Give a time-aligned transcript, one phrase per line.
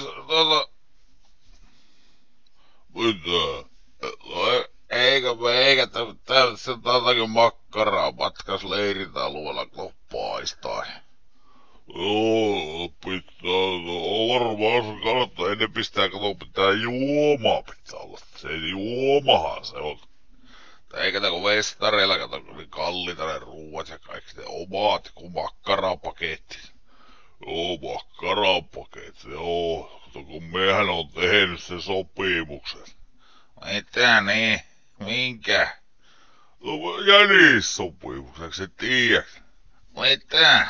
[0.00, 0.68] vois, tota...
[2.94, 3.68] Mitä?
[4.90, 5.88] Eikä, eikä,
[6.24, 10.86] tässä jotakin makkaraa matkas leiritalueella kloppaistaan.
[11.88, 18.18] Joo, pitää, no varmaan se kannattaa, ennen pistää, kato, pitää juomaa pitää olla.
[18.36, 19.98] Se juomahan se on.
[20.94, 26.71] Eikä kun vestareilla, kato, kun niin kalliita ne ruuat ja kaikki ne omat, kun makkarapaketti.
[27.46, 30.00] Joo, makkarapaketti, joo.
[30.04, 32.84] Kato, kun mehän on tehnyt sen sopimuksen.
[33.64, 34.60] Mitä niin?
[34.98, 35.76] Minkä?
[36.60, 39.42] No, jänissopimukseksi, se tiedät.
[40.00, 40.66] Mitä?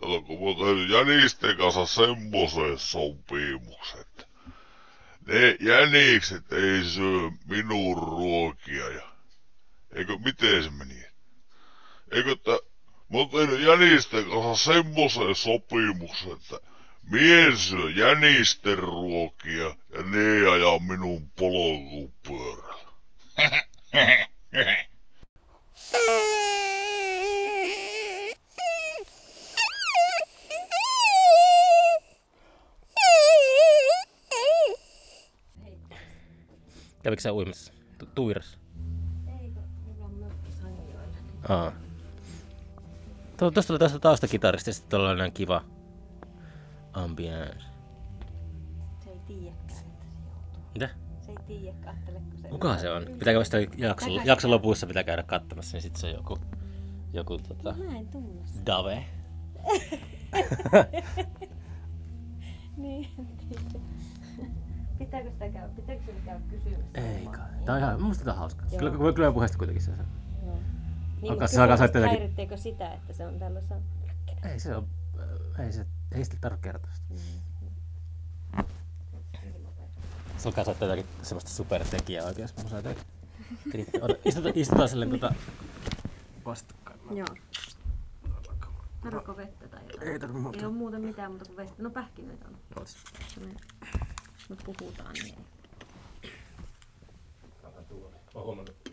[0.00, 4.26] Kato, kun mä oon tehnyt jänisten kanssa semmoisen sopimuksen, että
[5.26, 9.14] ne jänikset ei syö minun ruokia ja...
[9.92, 11.06] Eikö, miten se meni?
[12.10, 12.58] Eikö, että
[13.08, 16.60] mä oon tehnyt jänisten kanssa semmoisen sopimuksen, että
[17.10, 22.84] mie syö jänisten ruokia ja ne ei aja minun polkupyörällä.
[37.02, 37.72] Kävikö sä uimassa?
[37.98, 38.58] Tu- Tuirassa?
[39.42, 39.60] Eikö?
[39.84, 41.00] Mulla on mökki Sanjoilla.
[41.48, 41.72] Aa.
[43.36, 45.62] Tuo- Tuosta tuli tästä taustakitaristista tällainen kiva
[46.92, 47.64] ambiance.
[49.04, 50.62] Se ei tiedäkään, että se joutuu.
[50.74, 50.88] Mitä?
[51.20, 52.48] Se ei tiedä, katseleko se.
[52.48, 53.02] Kuka se on?
[53.18, 56.38] Pitääkö vasta jakson, jakson lopussa pitää käydä katsomassa, niin sit se on joku,
[57.12, 58.66] joku tota, Mä en tunne sitä.
[58.66, 59.04] Dave.
[62.76, 63.10] Niin.
[64.98, 65.68] Pitääkö sitä käydä?
[65.76, 66.84] Pitääkö sitä käydä kysymässä?
[66.94, 67.46] Ei kai.
[67.64, 68.64] Tää on ihan, mielestä tää on hauska.
[68.78, 70.06] Kyllä, kyllä puheesta kuitenkin se on.
[71.24, 73.82] Niin, Alkaa- se alkaa soittaa jotakin- Häiritteekö sitä, että se on tällaisen...
[74.52, 74.88] Ei se on,
[75.64, 77.14] ei se, ei sitä tarvitse kertoa sitä.
[80.38, 82.92] Se alkaa soittaa jotakin semmoista supertekijää oikeesti mun soitaa.
[84.24, 85.34] Istutaan, istutaan silleen tota
[86.44, 87.00] vastakkain.
[87.16, 87.26] Joo.
[89.02, 90.08] Tarvitko vettä tai jotain?
[90.12, 90.58] Ei tarvi muuta.
[90.58, 91.82] Ei ole muuten mitään muuta kuin vettä.
[91.82, 92.56] No pähkinöitä on.
[92.76, 92.96] Ootas.
[94.50, 95.34] Jos me puhutaan, niin.
[98.34, 98.83] Mä huomannut.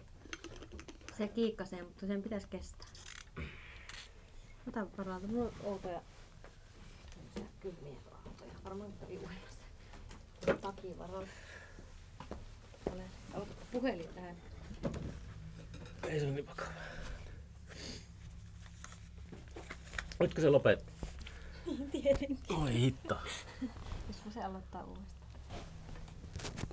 [1.17, 2.87] Se kiikkasee, mutta sen pitäisi kestää.
[4.67, 5.27] Ota varalta.
[5.27, 6.01] Mulla on outoja
[7.59, 8.51] kylmiä rautoja.
[8.63, 9.65] Varmaan kävi uimassa.
[10.61, 11.27] Takin varalla.
[12.93, 13.03] Ole.
[13.33, 14.35] Ota puhelin tähän.
[16.07, 16.71] Ei se ole niin vakava.
[20.19, 20.85] Nytkö se lopet?
[21.91, 22.39] Tietenkin.
[22.49, 23.17] Oi hitto.
[24.07, 25.21] Jos se aloittaa uudestaan.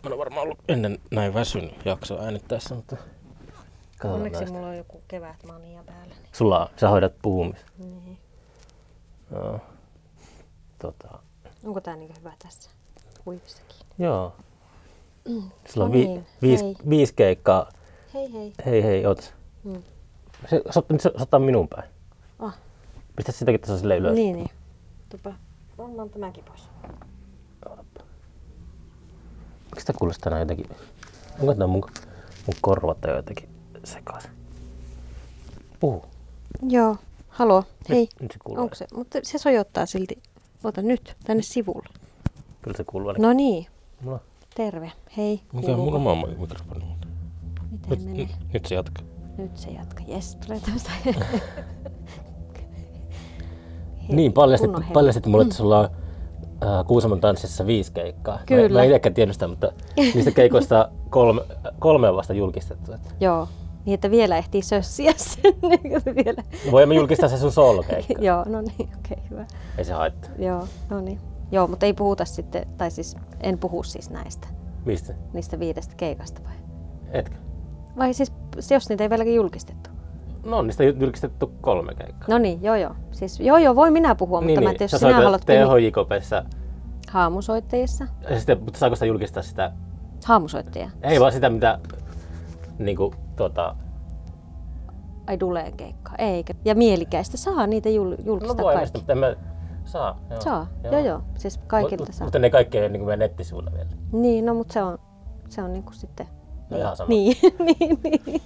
[0.05, 2.97] Mä en varmaan ollut ennen näin väsynyt jakso äänittäessä, mutta
[3.99, 4.55] katsotaan Onneksi tästä.
[4.55, 6.15] mulla on joku kevätmania päällä.
[6.15, 6.29] Niin.
[6.33, 7.71] Sulla on, sä hoidat puhumista.
[7.79, 8.19] niin.
[9.33, 9.61] Joo.
[10.79, 11.19] Tota,
[11.65, 12.71] Onko tää niin hyvä tässä?
[13.27, 13.77] Huivissakin.
[13.99, 14.33] joo.
[15.69, 16.77] Sulla on No vi, niin, viisi, hei.
[16.89, 17.69] viisi keikkaa.
[18.15, 18.53] Hei hei.
[18.67, 19.35] Hei hei, oot.
[19.65, 19.83] Mm.
[20.99, 21.89] Se, ottaa minun päin.
[22.39, 22.59] Ah,
[23.17, 24.15] Pistä sitäkin tässä silleen ylös.
[24.15, 24.51] niin niin.
[25.09, 25.33] Tupa.
[25.77, 26.69] Pannaan tämäkin pois.
[29.71, 30.77] Miksi tää kuulostaa näin jotenkin?
[31.41, 31.83] Onko tää mun,
[32.47, 33.48] mun korvat tai jotenkin
[33.88, 34.31] sekaisin?
[35.81, 36.03] Puhu.
[36.69, 36.97] Joo.
[37.28, 37.65] Halo.
[37.88, 38.00] Hei.
[38.00, 38.62] Nyt, nyt se kuuluu.
[38.62, 38.87] Onko se?
[38.94, 40.19] Mutta se sojottaa silti.
[40.65, 41.88] Ota nyt, tänne sivulle.
[42.62, 43.12] Kyllä se kuuluu.
[43.19, 43.66] No niin.
[44.03, 44.21] Mulla,
[44.54, 44.93] Terve.
[45.16, 45.41] Hei.
[45.53, 45.99] mikä on kuuluuko?
[45.99, 46.84] mun oma mikrofoni?
[47.71, 48.15] Miten Nyt, menee?
[48.16, 49.04] nyt, nyt se jatkaa.
[49.38, 50.03] Nyt se jatka.
[50.06, 50.91] Jes, tulee tämmöistä.
[54.09, 58.37] Niin, paljastit, paljastit mulle, että sulla on äh, Kuusamon tanssissa viisi keikkaa.
[58.37, 58.78] Mä, Kyllä.
[58.78, 61.41] mä en itsekään tiennyt sitä, mutta niistä keikoista kolme,
[61.78, 62.93] kolme on vasta julkistettu.
[62.93, 63.49] Että Joo.
[63.88, 65.54] Niin, että vielä ehtii sössiä sen.
[65.62, 66.43] niin vielä.
[66.66, 68.22] no voimme julkistaa se sun soolokeikka.
[68.26, 69.47] Joo, no niin, okei, okay, hyvä.
[69.78, 70.31] Ei se haittaa.
[70.38, 71.19] Joo, no niin.
[71.53, 74.49] Joo, mutta ei puhuta sitten, tai siis en puhu siis näistä,
[74.84, 75.15] Mistä?
[75.32, 76.53] niistä viidestä keikasta vai?
[77.10, 77.37] Etkö?
[77.99, 78.32] Vai siis,
[78.71, 79.91] jos niitä ei vieläkin julkistettu?
[80.44, 82.28] No on niistä julkistettu kolme keikkaa.
[82.28, 82.94] No niin, joo joo.
[83.10, 86.44] Siis joo joo, voi minä puhua, mutta mä en tiedä, jos Sä sinä haluat THJKPssä.
[87.11, 88.06] haamusoittajissa.
[88.31, 89.73] Ja sitten, mutta saako sitä julkistaa sitä?
[90.25, 90.91] Haamusoittaja.
[91.02, 91.79] Ei vaan sitä, mitä
[92.79, 93.76] niinku, tota,
[95.26, 96.12] Ai Duleen keikka.
[96.19, 96.55] Eikä.
[96.64, 98.99] Ja mielikäistä saa niitä jul- no julkistaa voi kaikki.
[98.99, 99.37] mutta en mä
[99.85, 100.20] saa.
[100.31, 100.40] Joo.
[100.40, 101.23] Saa, joo joo.
[101.38, 102.26] Siis kaikilta Mut- saa.
[102.26, 103.90] Mutta ne kaikki ei niinku meidän nettisivuilla vielä.
[104.12, 104.99] Niin, no mutta se on,
[105.49, 106.26] se on niinku sitten...
[106.70, 107.08] No ihan sama.
[107.08, 107.37] Niin,
[107.67, 108.43] niin, niin.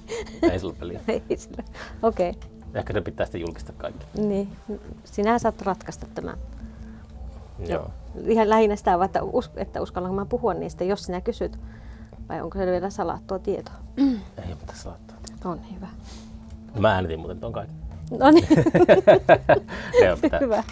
[0.53, 1.01] Ei sulla peliä.
[1.09, 1.63] Ei sillä.
[2.03, 2.31] Okei.
[2.31, 2.51] Okay.
[2.75, 4.07] Ehkä ne pitää sitten julkistaa kaikki.
[4.19, 4.49] Niin.
[5.05, 6.39] Sinä saat ratkaista tämän.
[7.69, 7.91] Joo.
[8.27, 11.59] Ihan lähinnä sitä, vaan, että, us- että uskallanko mä puhua niistä, jos sinä kysyt.
[12.33, 13.75] Vai onko se vielä salattua tietoa?
[13.99, 14.05] Ei
[14.39, 15.17] ole mitään saattaa.
[15.45, 15.87] On hyvä.
[16.79, 17.75] Mä äänitin muuten ton kaikki.
[18.19, 18.49] No niin,
[20.41, 20.63] hyvä.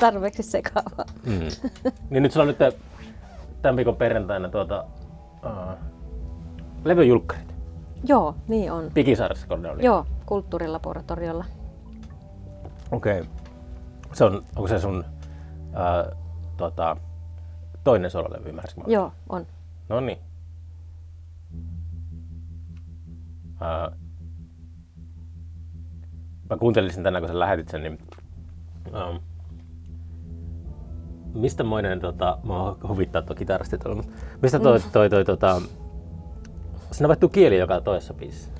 [0.00, 1.04] Tarpeeksi sekaavaa.
[1.24, 1.70] Mm.
[2.10, 2.74] Niin nyt sulla on nyt
[3.62, 4.84] tämän viikon perjantaina tuota,
[5.44, 5.78] uh,
[6.84, 7.54] levyjulkkarit.
[8.04, 8.90] Joo, niin on.
[8.94, 9.84] Pikisaaressa, kun ne oli.
[9.84, 11.44] Joo, kulttuurilaboratoriolla.
[12.92, 13.20] Okei.
[13.20, 13.32] Okay.
[14.12, 15.04] Se on, onko se sun
[15.68, 16.16] uh,
[16.56, 16.96] tota,
[17.84, 18.54] toinen sololevy?
[18.86, 19.46] Joo, on.
[19.88, 20.27] No niin.
[26.50, 27.98] Mä kuuntelin sen tänään, kun sä lähetit sen, niin
[28.86, 29.20] um,
[31.34, 34.12] mistä moinen, tota, mä huvittaa tuo kitarasti tuolla, mutta
[34.42, 35.60] mistä toi, toi, toi, toi tota,
[36.92, 38.50] siinä vaihtuu kieli joka toisessa biisissä.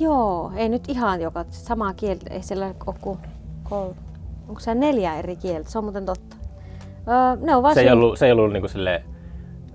[0.00, 3.18] Joo, ei nyt ihan joka samaa kieltä, ei siellä ole kuin
[3.62, 3.92] kol...
[4.48, 5.70] Onko se neljä eri kieltä?
[5.70, 6.36] Se on muuten totta.
[7.08, 9.04] Öö, ne on vaan Se ei ollut, se ei ollut niinku sille,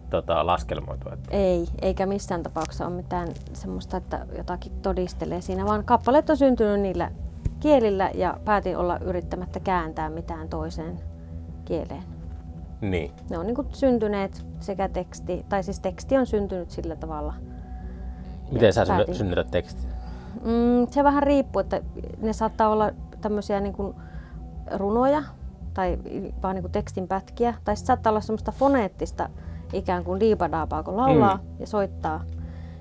[0.09, 1.09] tota, laskelmoitu.
[1.13, 6.37] Että, Ei, eikä missään tapauksessa ole mitään semmoista, että jotakin todistelee siinä, vaan kappaleet on
[6.37, 7.11] syntynyt niillä
[7.59, 10.99] kielillä ja päätin olla yrittämättä kääntää mitään toiseen
[11.65, 12.03] kieleen.
[12.81, 13.11] niin.
[13.29, 17.33] Ne on niin kuin syntyneet sekä teksti, tai siis teksti on syntynyt sillä tavalla.
[18.51, 19.05] Miten sä päätin.
[19.05, 19.89] synny- synnytät tekstin?
[20.43, 21.81] Mm, se vähän riippuu, että
[22.21, 23.95] ne saattaa olla tämmöisiä niin kuin
[24.75, 25.23] runoja
[25.73, 25.97] tai
[26.43, 29.29] vaan niin kuin tekstin pätkiä, tai saattaa olla semmoista foneettista
[29.73, 31.43] ikään kuin liipadaapaa, kun laulaa Mm.
[31.59, 32.23] ja soittaa.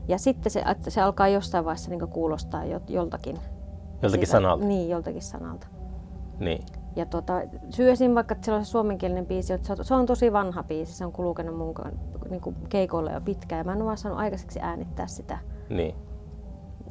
[0.08, 3.36] Ja sitten se, että se alkaa jossain vaiheessa niin kuin kuulostaa jo- joltakin.
[4.02, 4.64] Joltakin sisä- sanalta?
[4.64, 5.66] Niin, joltakin sanalta.
[6.40, 6.62] Niin.
[6.96, 7.06] Ja
[7.70, 8.14] syy esim.
[8.14, 11.12] vaikka, että siellä on se suomenkielinen biisi, että se on, tosi vanha biisi, se on
[11.12, 11.74] kulkenut mun
[12.30, 15.38] niin kuin keikoilla jo pitkään ja mä en ole saanut aikaiseksi äänittää sitä.
[15.70, 15.94] Niin.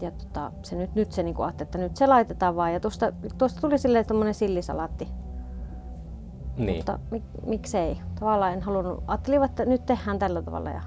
[0.02, 2.74] Ja tota, se nyt, nyt se niin ajatteli, että nyt se laitetaan vaan.
[2.74, 5.08] Ja tuosta, tuosta tuli silleen tommonen sillisalaatti.
[6.58, 6.76] Niin.
[6.78, 7.98] Mutta mik, miksei?
[8.20, 9.04] Tavallaan en halunnut.
[9.08, 10.82] Ajattelin, että nyt tehdään tällä tavalla ja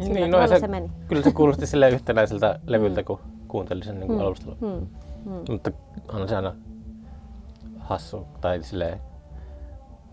[0.00, 0.90] sillä niin, tavalla se, se meni.
[1.08, 4.18] Kyllä se kuulosti silleen yhtenäiseltä levyltä, kun kuuntelin sen niin mm.
[4.18, 4.56] alusta.
[4.60, 4.86] Hmm.
[5.24, 5.44] Hmm.
[5.48, 5.70] Mutta
[6.12, 6.54] on se aina
[7.78, 9.00] hassu tai silleen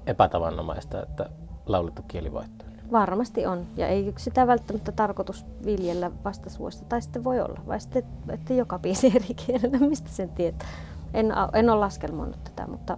[0.08, 1.30] epätavanomaista, että
[1.66, 2.68] laulettu kieli vaihtuu.
[2.92, 3.66] Varmasti on.
[3.78, 6.86] Ja ei sitä välttämättä tarkoitus viljellä vastasuosta.
[6.86, 7.60] Tai sitten voi olla.
[7.68, 9.80] Vai sitten, että joka biisi eri kielellä.
[9.90, 10.68] Mistä sen tietää?
[11.14, 12.98] En, en ole laskelmoinut tätä, mutta,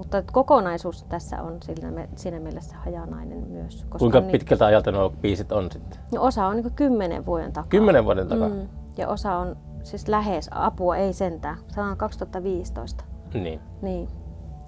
[0.00, 3.76] mutta kokonaisuus tässä on siinä, siinä mielessä hajanainen myös.
[3.76, 5.98] Koska Kuinka niin, pitkältä ajalta nuo biisit on sitten?
[6.14, 7.68] no osa on niin kymmenen vuoden takaa.
[7.68, 8.48] Kymmenen vuoden takaa?
[8.48, 8.68] Mm.
[8.96, 11.58] Ja osa on siis lähes, apua ei sentään.
[11.68, 13.04] Se on 2015.
[13.34, 13.60] Niin.
[13.82, 14.08] Niin.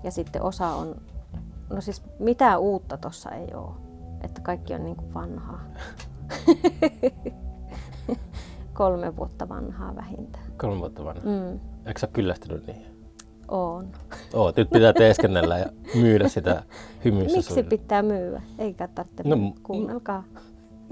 [0.03, 0.97] Ja sitten osa on,
[1.71, 3.75] no siis mitään uutta tossa ei ole.
[4.23, 5.61] Että kaikki on niin kuin vanhaa.
[8.73, 10.45] Kolme vuotta vanhaa vähintään.
[10.57, 11.23] Kolme vuotta vanha.
[11.25, 11.61] Mm.
[11.87, 12.92] Eikö sä kyllästynyt niihin?
[13.53, 13.89] On.
[14.35, 16.63] Oo, nyt pitää teeskennellä ja myydä sitä
[17.05, 17.63] hymyssä Miksi sulle.
[17.63, 18.43] pitää myyä?
[18.59, 20.25] Eikä tarvitse No, kuunnelkaa.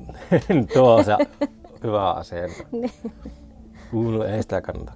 [0.74, 1.16] Tuo on se
[1.84, 2.42] hyvä asia.
[2.72, 2.90] Niin.
[3.90, 4.92] Kuulu, ei sitä kannata.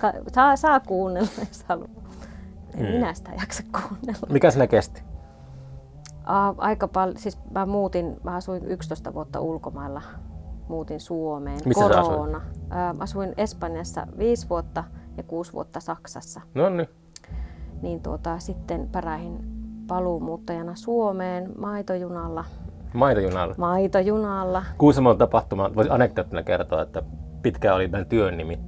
[0.00, 1.88] Ka- saa, saa kuunnella, jos haluaa.
[2.74, 2.92] En Mm.
[2.92, 4.26] minä sitä jaksa kuunnella.
[4.30, 5.02] Mikä sinä kesti?
[6.24, 10.02] Aa, aika paljon, siis mä muutin, mä asuin 11 vuotta ulkomailla,
[10.68, 11.58] muutin Suomeen.
[11.64, 11.88] Missä?
[11.88, 12.40] Korona.
[12.70, 14.84] Ää, mä asuin Espanjassa viisi vuotta
[15.16, 16.40] ja kuusi vuotta Saksassa.
[16.54, 16.88] No niin.
[17.82, 19.38] Niin tuota, sitten pärähin
[19.86, 22.44] paluumuuttajana Suomeen maitojunalla.
[22.94, 23.54] Maitojunalla.
[23.58, 24.64] Maitojunalla.
[24.78, 27.02] Kuusamon tapahtuma, voisi anekdoottina kertoa, että
[27.42, 28.60] pitkään oli meidän työn nimi.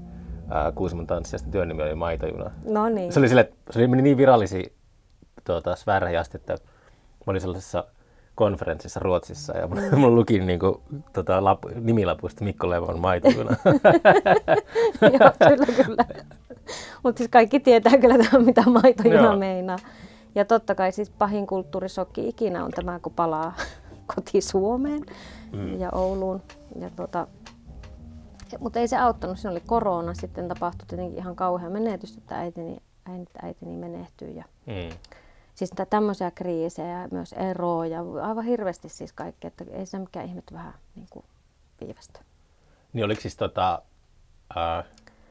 [0.75, 2.51] Kuusamon tanssijasta työn nimi oli Maitojuna.
[2.65, 3.13] No niin.
[3.13, 4.69] Se oli, sille, se oli meni niin virallisia
[5.45, 7.85] tuota, sfäärejä asti, että mä olin sellaisessa
[8.35, 10.75] konferenssissa Ruotsissa ja mulla luki niin kuin,
[11.13, 13.57] tota, lap, nimilapuista Mikko Levon Maitojuna.
[15.21, 16.05] Joo, kyllä, kyllä.
[17.03, 19.79] Mutta siis kaikki tietää kyllä tämän, mitä maitojuna meinaa.
[20.35, 23.57] Ja totta kai siis pahin kulttuurisokki ikinä on tämä, kun palaa
[24.15, 25.03] koti Suomeen
[25.53, 25.81] mm.
[25.81, 26.43] ja Ouluun.
[26.81, 27.27] Ja tota,
[28.59, 32.77] mutta ei se auttanut, siinä oli korona, sitten tapahtui tietenkin ihan kauhean menetys, että äitini,
[33.43, 34.37] äitini menehtyi.
[34.37, 34.97] Ja, mm.
[35.55, 39.99] Siis tä- tämmöisiä kriisejä ja myös eroa ja aivan hirveästi siis kaikkea, että ei se
[39.99, 41.25] mikään ihme että vähän niin kuin
[41.81, 42.21] viivästy.
[42.93, 43.83] Niin oliko siis tota,
[44.57, 44.85] ää,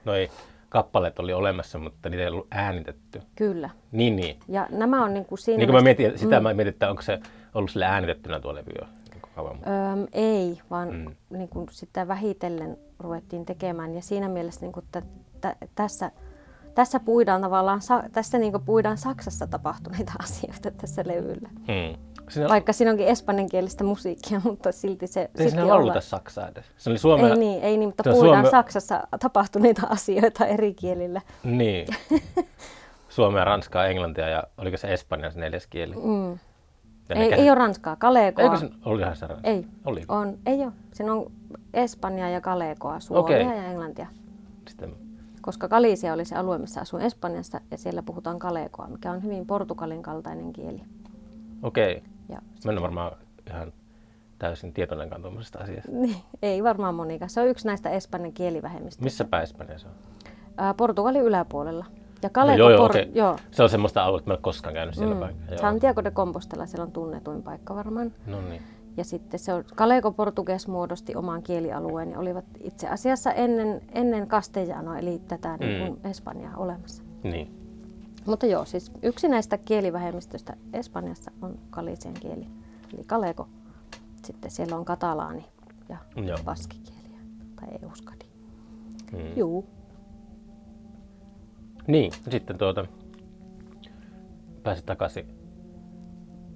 [0.06, 0.30] noi
[0.70, 3.22] kappaleet oli olemassa, mutta niitä ei ollut äänitetty.
[3.36, 3.70] Kyllä.
[3.92, 4.40] Niin, niin.
[4.48, 6.44] Ja nämä on niin kuin siinä Niin kuin mä mietin, sitä mm.
[6.44, 7.20] mä mietin, että onko se
[7.54, 8.88] ollut sille äänitettynä tuo levy jo
[9.36, 9.56] kauan.
[9.56, 11.16] Öm, ei, vaan Mm.
[11.38, 13.96] niin kuin sitä vähitellen ruvettiin tekemään.
[13.96, 15.02] Ja siinä mielessä niin kuin tä,
[15.42, 16.12] tä, tässä,
[16.76, 21.50] tässä puidaan tavallaan, tässä niin puidaan Saksassa tapahtuneita asioita tässä levyllä.
[21.54, 21.98] Mm.
[22.30, 25.30] Siinä, Vaikka siinä onkin espanjankielistä musiikkia, mutta silti se...
[25.38, 26.66] ei siinä lauluta saksaa edes.
[26.78, 27.30] Se oli Suomea...
[27.30, 31.22] Ei niin, ei niin, mutta puidaan Suome- Saksassa tapahtuneita asioita eri kielillä.
[31.44, 31.88] Niin.
[33.10, 35.96] Suomea, Ranskaa, Englantia ja oliko se Espanja se neljäs kieli?
[35.96, 36.32] Mm.
[37.10, 38.44] Ja Ei, käs- ei ole ranskaa, kalekoa.
[38.44, 39.48] Eikö se olihan se Ranska?
[39.50, 40.04] Ei, Oli.
[40.08, 40.72] on, ei ole.
[40.94, 41.32] Siinä on
[41.74, 43.42] Espanjaa ja kalekoa, suomea Okei.
[43.58, 44.08] ja englantia.
[44.68, 44.96] Sitten,
[45.44, 49.46] koska Galicia oli se alue, missä asuin Espanjassa ja siellä puhutaan kalekoa, mikä on hyvin
[49.48, 50.82] portugalin kaltainen kieli.
[51.64, 52.04] Okei.
[52.30, 53.12] Ja Mä en varmaan
[53.50, 53.74] ihan
[54.40, 55.92] täysin tietoinenkaan tuommoisesta asiasta.
[56.02, 57.30] Niin, ei varmaan monikaan.
[57.30, 59.04] Se on yksi näistä Espanjan kielivähemmistöistä.
[59.04, 59.94] Missä päin Espanja se on?
[60.58, 61.86] Ää, Portugalin yläpuolella.
[62.22, 63.12] Ja Kaleko, No joo, joo, por- okei.
[63.14, 63.38] joo.
[63.52, 65.22] Se on semmoista aluetta, että mä en ole koskaan käynyt siellä Mm.
[65.50, 65.58] Joo.
[65.58, 68.12] Santiago de Compostela, siellä on tunnetuin paikka varmaan.
[68.28, 68.62] No niin.
[68.98, 74.28] Ja sitten se on, Kaleko Portuges muodosti oman kielialueen ja olivat itse asiassa ennen, ennen
[74.28, 75.88] Castellanoa, eli tätä niin Mm.
[75.88, 77.04] kuin Espanjaa olemassa.
[77.24, 77.60] Niin.
[78.26, 82.48] Mutta joo, siis yksi näistä kielivähemmistöistä Espanjassa on kalisian kieli,
[82.94, 83.48] eli Kaleko.
[84.26, 85.46] Sitten siellä on katalaani
[85.90, 86.38] ja Joo.
[86.46, 87.20] baskikieliä,
[87.56, 88.26] tai euskadi.
[89.12, 89.20] Mm.
[89.38, 89.66] Juu,
[91.88, 92.86] Niin, sitten tuota,
[94.64, 95.26] pääsit takaisin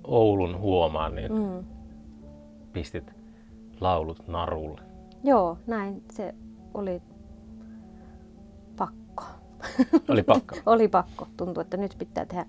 [0.04, 1.64] Oulun huomaan, niin mm.
[2.78, 3.14] Pistit
[3.80, 4.82] laulut narulle.
[5.24, 6.36] joo, näin se
[6.74, 7.02] oli
[8.78, 9.24] pakko.
[10.10, 10.56] Oli pakko.
[10.74, 12.46] oli pakko, tuntuu, että nyt pitää tehdä.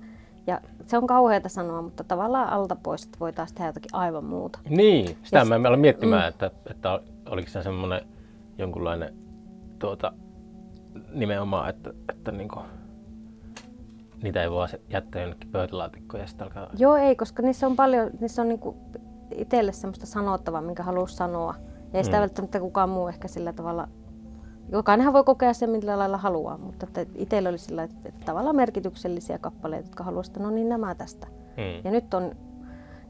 [0.46, 4.24] Ja se on kauheata sanoa, mutta tavallaan alta pois, että voi taas tehdä jotakin aivan
[4.24, 4.58] muuta.
[4.68, 6.28] Niin, sitä Ja mä aloin miettimään, mm.
[6.28, 8.00] että, että oliko se semmoinen
[8.58, 9.14] jonkunlainen
[9.78, 10.12] tuota,
[11.12, 12.60] nimenomaan, että, että niinku,
[14.22, 16.70] niitä ei voi jättää jonnekin pöytälaatikkoon ja sitten alkaa...
[16.78, 18.76] Joo, ei, koska niissä on paljon, niissä on niinku
[19.34, 21.54] itselle semmoista sanottavaa, minkä haluaa sanoa.
[21.92, 22.20] Ja ei sitä Mm.
[22.20, 23.88] välttämättä kukaan muu ehkä sillä tavalla,
[24.68, 28.56] jokainenhan voi kokea sen millä lailla haluaa, mutta että itsellä oli sillä, että, että tavallaan
[28.56, 31.26] merkityksellisiä kappaleita, jotka haluaisivat, että no niin nämä tästä.
[31.26, 31.80] Mm.
[31.84, 32.32] Ja nyt on,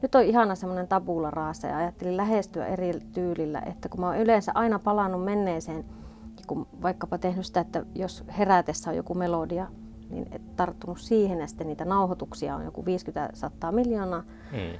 [0.01, 4.17] nyt on ihana semmoinen tabula rasa ja ajattelin lähestyä eri tyylillä, että kun mä oon
[4.17, 5.85] yleensä aina palannut menneeseen,
[6.47, 9.67] kun vaikkapa tehnyt sitä, että jos herätessä on joku melodia,
[10.09, 12.85] niin et tarttunut siihen ja sitten niitä nauhoituksia on joku 50-100
[13.71, 14.21] miljoonaa.
[14.51, 14.79] Mm.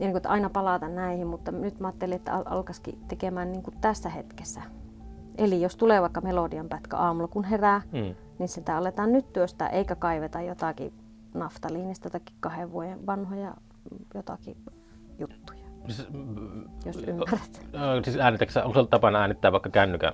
[0.00, 3.52] Ja niin kuin, että aina palata näihin, mutta nyt mä ajattelin, että al- alkaisikin tekemään
[3.52, 4.60] niin kuin tässä hetkessä.
[5.38, 8.14] Eli jos tulee vaikka melodian pätkä aamulla kun herää, Mm.
[8.38, 10.92] niin sitä aletaan nyt työstää, eikä kaiveta jotakin
[11.34, 13.54] naftaliinista, jotakin kahden vuoden vanhoja
[14.14, 14.56] jotakin
[15.18, 16.08] juttuja, Siis,
[16.86, 17.66] jos ymmärrät.
[18.04, 20.12] Siis äänitätkö sä, onko tapana äänittää vaikka kännykän,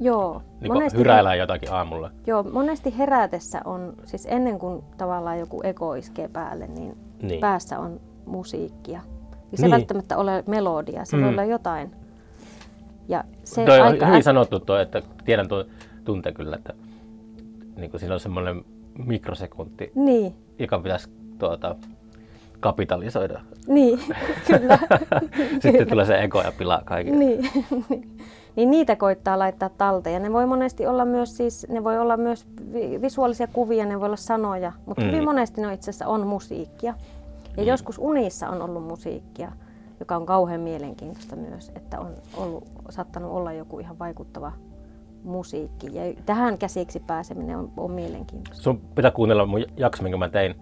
[0.00, 2.10] Joo, niin hyräillään jotakin aamulla?
[2.26, 7.40] joo, monesti herätessä on, siis ennen kuin tavallaan joku eko iskee päälle, niin, Niin.
[7.40, 9.00] päässä on musiikkia.
[9.00, 9.62] Ja se Niin.
[9.62, 9.70] niin.
[9.70, 11.22] välttämättä ole melodia, se Mm.
[11.22, 11.90] voi olla jotain.
[13.08, 15.64] Ja se Toi on aika hyvin äk- sanottu tuo, että tiedän tuo
[16.04, 16.72] tunte kyllä, että
[17.76, 18.64] niin kuin siinä on semmoinen
[19.06, 21.76] mikrosekunti, Niin, joka pitäisi tuota,
[22.60, 23.40] kapitalisoida.
[23.66, 23.98] niin,
[24.46, 24.78] kyllä.
[25.60, 27.18] Sitten tulee se ego ja pilaa kaiken.
[27.18, 27.48] niin,
[28.56, 30.14] niin niitä koittaa laittaa talteen.
[30.14, 34.00] Ja ne voi monesti olla myös, siis, ne voi olla myös vi- visuaalisia kuvia, ne
[34.00, 35.06] voi olla sanoja, mutta Mm.
[35.06, 35.12] mm.
[35.12, 36.94] hyvin monesti ne itse asiassa on musiikkia.
[37.56, 37.68] Ja Mm.
[37.68, 39.52] joskus unissa on ollut musiikkia,
[40.00, 44.52] joka on kauhean mielenkiintoista myös, että on ollut, saattanut olla joku ihan vaikuttava
[45.24, 45.86] musiikki.
[45.94, 48.62] Ja tähän käsiksi pääseminen on, on mielenkiintoista.
[48.62, 50.54] Sun pitää kuunnella mun jakso, minkä mä tein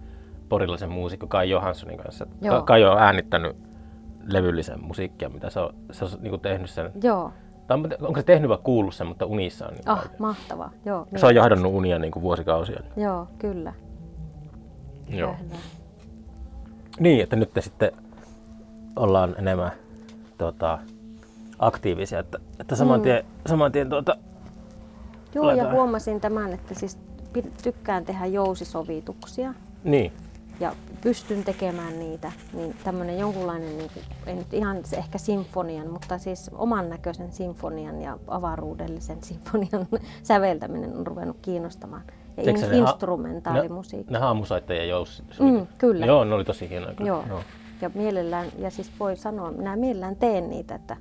[0.49, 2.27] porilaisen muusikko Kai Johanssonin kanssa.
[2.41, 2.55] Joo.
[2.55, 3.55] Ka- Kai on äänittänyt
[4.27, 6.91] levyllisen musiikkia, mitä se on, se on niin tehnyt sen.
[7.03, 7.31] Joo,
[7.67, 9.73] Tai onko- se tehnyt vai kuullut sen, mutta unissa on.
[9.73, 10.15] Niin ah, oikein.
[10.19, 10.71] mahtavaa.
[10.85, 12.79] Joo, Se on jahdannut unia niin kuin vuosikausia.
[12.97, 13.73] Joo, kyllä.
[15.09, 15.35] Joo.
[15.43, 15.55] Hyvä.
[16.99, 17.91] Niin, että nyt te sitten
[18.95, 19.71] ollaan enemmän
[20.37, 20.79] tota,
[21.59, 23.03] aktiivisia, että, että saman Mm.
[23.03, 24.17] tien, saman tien tuota,
[25.35, 25.75] Joo, ja Laitetaan.
[25.75, 26.97] huomasin tämän, että siis
[27.63, 30.11] tykkään tehdä jousisovituksia niin,
[30.59, 36.17] ja pystyn tekemään niitä, niin tämmöinen jonkunlainen, niin kuin, ei nyt ihan ehkä sinfonian, mutta
[36.17, 39.87] siis oman näköisen sinfonian ja avaruudellisen sinfonian
[40.23, 42.01] säveltäminen on ruvennut kiinnostamaan.
[42.37, 44.13] Ja in, ne instrumentaalimusiikki.
[44.13, 45.23] ne haamusoittajien jousi.
[45.39, 46.05] Mm, kyllä.
[46.05, 46.93] Joo, ne oli tosi hienoja.
[46.93, 47.07] kyllä.
[47.07, 47.39] Joo.
[47.81, 50.97] Ja mielellään, ja siis voi sanoa, minä mielellään teen niitä, että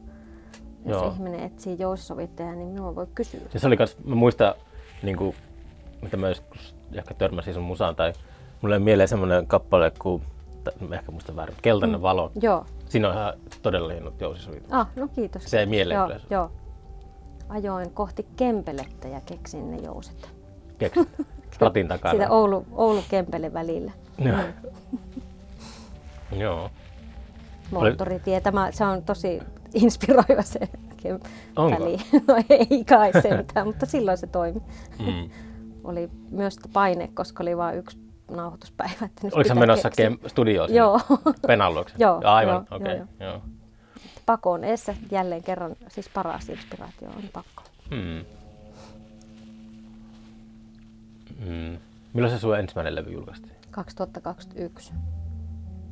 [0.86, 1.12] jos Joo.
[1.12, 3.40] ihminen etsii jousisovittajaa, niin minua voi kysyä.
[3.54, 4.54] Ja se oli kans, mä muistan,
[5.02, 5.36] niin kuin,
[6.02, 8.12] mitä mä joskus ehkä törmäsin sun musaan, tai
[8.62, 10.22] mulle mieleen semmoinen kappale kuin,
[10.88, 12.02] mä ehkä muistan väärin, Keltainen mm.
[12.02, 12.32] valo.
[12.42, 12.66] Joo.
[12.88, 14.64] Siinä on ihan todella hienot jousisovit.
[14.70, 15.44] Ah, no kiitos.
[15.44, 16.20] Se ei mieleen joo, kyllä.
[16.30, 16.50] joo.
[17.48, 20.31] Ajoin kohti Kempelettä ja keksin ne jouset.
[20.90, 21.08] Keksit.
[21.60, 22.10] Ratin takana.
[22.12, 23.92] Siitä Oulu, Oulu-Kempele välillä.
[24.28, 24.38] Joo.
[26.36, 26.70] Joo.
[27.70, 28.40] Moottoritie.
[28.40, 29.40] Tämä, se on tosi
[29.74, 30.60] inspiroiva se
[31.56, 31.84] Onko?
[31.84, 31.96] väli.
[32.28, 34.60] No ei kai sentään, mutta silloin se toimi.
[34.98, 35.30] Mm.
[35.84, 37.98] Oli myös paine, koska oli vain yksi
[38.30, 38.92] nauhoituspäivä.
[39.04, 40.74] Että nyt Oliko menossa kem- studioon?
[40.74, 41.00] Joo.
[41.46, 41.94] Penalluksi?
[41.98, 42.94] Joo, Aivan, joo, okei.
[42.96, 43.26] joo, Okay.
[43.28, 43.40] Joo.
[44.26, 47.62] Pakoon eessä jälleen kerran, siis paras inspiraatio on pakko.
[47.90, 48.24] Mm.
[51.46, 51.78] Mm.
[52.12, 53.56] Milloin se sun ensimmäinen levy julkaistiin?
[53.70, 54.92] 2021.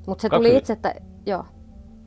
[0.07, 0.37] Mutta se 20.
[0.37, 0.95] tuli itse, että,
[1.27, 1.45] joo.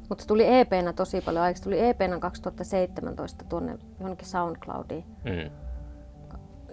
[0.09, 1.57] Mutta se tuli EPnä tosi paljon aikaa.
[1.57, 5.05] Se tuli EPnä 2017 tuonne johonkin SoundCloudiin.
[5.23, 5.51] Mm.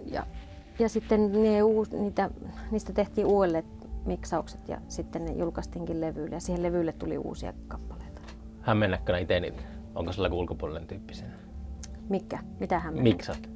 [0.07, 0.27] Ja
[0.81, 2.31] ja sitten ne uus, niitä,
[2.71, 3.65] niistä tehtiin uudelleen
[4.07, 8.21] miksaukset ja sitten ne julkaistiinkin levyille ja siihen levyille tuli uusia kappaleita.
[8.61, 9.63] Hämmennäkö itse niitä?
[9.95, 11.35] Onko sulla joku ulkopuolinen tyyppi siinä?
[12.09, 12.39] Mikä?
[12.61, 13.03] Mitähän me?
[13.03, 13.49] Miksat?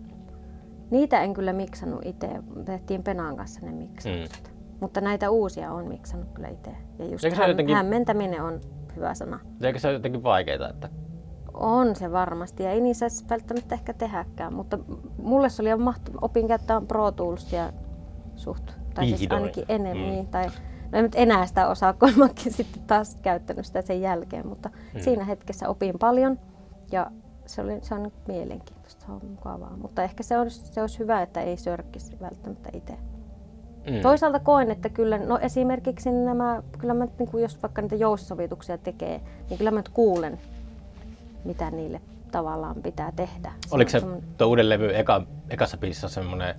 [0.90, 2.28] Niitä en kyllä miksannut itse.
[2.64, 4.54] Tehtiin Penan kanssa ne miksaukset.
[4.80, 6.70] Mutta näitä uusia on miksannut kyllä itse.
[6.98, 8.60] Ja just Eikö häm- jotenkin- hämmentäminen on
[8.96, 9.40] hyvä sana.
[9.62, 10.88] Eikö se ole jotenkin vaikeaa, että
[11.54, 14.78] On se varmasti ja ei saisi välttämättä ehkä tehdäkään, mutta
[15.18, 16.18] mulle se oli ihan mahtavaa.
[16.22, 17.72] Opin käyttämään Pro Toolsia
[18.36, 20.10] suht, tai siis ainakin enemmän, Mm.
[20.12, 24.00] niin, tai no en nyt enää sitä osaa, kun mäkin sitten taas käyttänyt sitä sen
[24.00, 25.00] jälkeen, mutta Mm.
[25.00, 26.38] siinä hetkessä opin paljon
[26.92, 27.10] ja
[27.46, 31.22] se, oli, se on mielenkiintoista, se on mukavaa, mutta ehkä se olisi, se olisi hyvä,
[31.22, 32.92] että ei sörkkisi välttämättä itse.
[33.90, 34.00] mm.
[34.02, 38.78] Toisaalta koen, että kyllä, no esimerkiksi nämä, kyllä mä, niin kuin jos vaikka niitä jousisovituksia
[38.78, 39.20] tekee,
[39.50, 40.38] niin kyllä mä nyt kuulen,
[41.44, 42.00] mitä niille
[42.32, 43.52] tavallaan pitää tehdä.
[43.70, 46.54] Oliko se semmoinen- tuo uuden levy eka, ekassa biisissä semmoinen,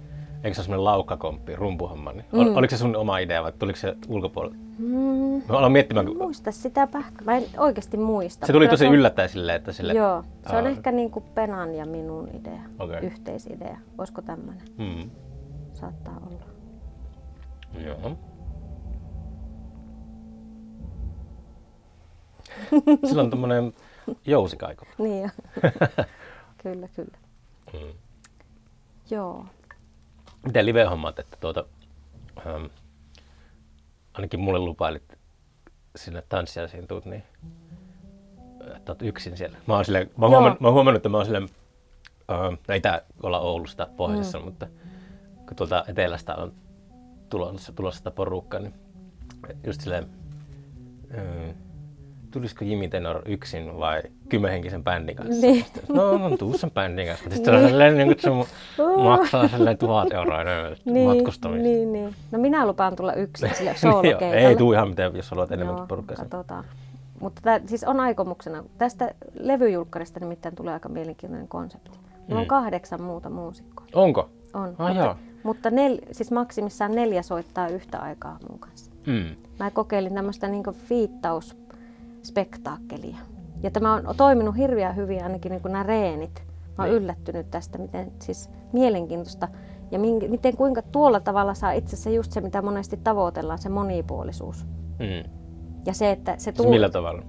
[0.45, 2.11] eikö se ole semmoinen laukkakomppi, rumpuhomma?
[2.11, 2.25] Niin?
[2.31, 2.55] Mm.
[2.55, 4.55] Oliko se sun oma idea vai tuliko se ulkopuolelta?
[4.77, 7.25] Mm, Mä aloin miettimään, kun muista sitä pähkä.
[7.25, 8.45] Mä en oikeasti muista.
[8.47, 9.93] se tuli tosi on- yllättäen silleen, että sille...
[9.93, 10.69] Joo, se on Aa.
[10.69, 12.99] ehkä niin kuin Penan ja minun idea, Okei.
[12.99, 13.77] yhteisidea.
[13.97, 14.63] Olisiko tämmöinen?
[14.77, 15.09] Mm.
[15.73, 16.45] Saattaa olla.
[17.85, 18.17] Joo.
[23.09, 23.73] Sillä on tommonen
[24.25, 24.85] jousikaiko.
[24.97, 25.29] Niin jo.
[26.63, 27.17] kyllä, kyllä.
[27.73, 27.79] Mm.
[29.11, 29.45] Joo.
[30.45, 31.65] Miten live-hommat, että tuota,
[32.47, 32.65] ähm,
[34.13, 35.17] ainakin mulle lupailit
[35.95, 37.23] sinne tanssijaisiin tuut, niin
[38.75, 39.57] että oot yksin siellä.
[39.67, 41.49] Mä oon, silleen, mä oon, huomannut, mä oon huomannut, että mä oon silleen,
[42.31, 44.45] ähm, no ei tää olla Oulusta pohjoisessa, mm.
[44.45, 44.67] mutta
[45.47, 46.53] kun tuolta etelästä on
[47.29, 48.73] tulossa, tulossa sitä porukkaa, niin
[49.63, 50.09] just silleen,
[51.17, 51.55] äh,
[52.39, 55.41] tulisiko Jimmy Tenor yksin vai kymmenhenkisen bändin kanssa?
[55.47, 55.63] Niin.
[55.65, 57.29] Sitten, No, no tuu sen bändin kanssa.
[57.29, 57.67] Sitten niin.
[57.69, 61.63] silleen, niin, että se mu- maksaa silleen tuhat euroa enemmän Niin, matkustamista.
[61.63, 62.15] niin, niin.
[62.31, 64.35] No minä lupaan tulla yksin sille soolokeikalle.
[64.47, 66.15] ei tuu ihan mitään, jos haluat enemmän Joo, porukkaa.
[66.17, 66.63] katsotaan.
[67.19, 68.63] Mutta tää, siis on aikomuksena.
[68.77, 71.91] Tästä levyjulkkarista nimittäin tulee aika mielenkiintoinen konsepti.
[72.27, 72.47] Mulla on Mm.
[72.47, 73.85] kahdeksan muuta muusikkoa.
[73.93, 74.29] Onko?
[74.53, 74.75] On.
[74.79, 78.91] Ah, mutta mutta nel, siis maksimissaan neljä soittaa yhtä aikaa mun kanssa.
[79.05, 79.25] Mm.
[79.59, 80.71] Mä kokeilin tämmöistä niinku
[82.33, 83.17] fiittausspektaakkelia.
[83.63, 86.43] Ja tämä on toiminut hirveän hyvin, ainakin niin nämä reenit.
[86.77, 87.03] Mä oon Niin.
[87.03, 89.47] yllättynyt tästä, miten siis mielenkiintoista.
[89.91, 93.69] Ja minkä, miten kuinka tuolla tavalla saa itse asiassa just se, mitä monesti tavoitellaan, se
[93.69, 94.65] monipuolisuus.
[94.99, 95.31] Mm.
[95.85, 96.69] Ja se, että se Siis tuu...
[96.69, 97.21] millä tavalla?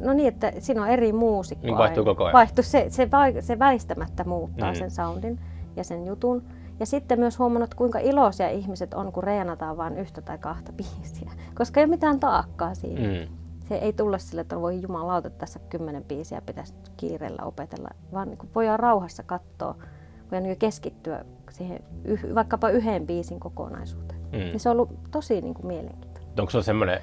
[0.00, 1.66] No niin, että siinä on eri muusikkoa.
[1.66, 2.14] Niin vaihtuu aina.
[2.14, 2.32] koko ajan.
[2.32, 4.74] Vaihtuu, se, se, vai- se väistämättä muuttaa Mm.
[4.78, 5.40] sen soundin
[5.76, 6.42] ja sen jutun.
[6.80, 11.30] Ja sitten myös huomannut, kuinka iloisia ihmiset on, kun reenataan vain yhtä tai kahta biisiä.
[11.54, 13.00] Koska ei ole mitään taakkaa siinä.
[13.00, 13.36] Mm.
[13.74, 18.38] Se ei tulla sille, että voi jumalauta tässä kymmenen biisiä pitäisi kiireellä opetella, vaan niin
[18.54, 19.76] voidaan rauhassa katsoa,
[20.22, 24.20] voidaan niin keskittyä siihen yh, vaikkapa yhden biisin kokonaisuuteen.
[24.20, 24.38] Mm.
[24.38, 26.30] Niin se on ollut tosi niin kuin mielenkiintoinen.
[26.38, 27.00] Onko sulla semmoinen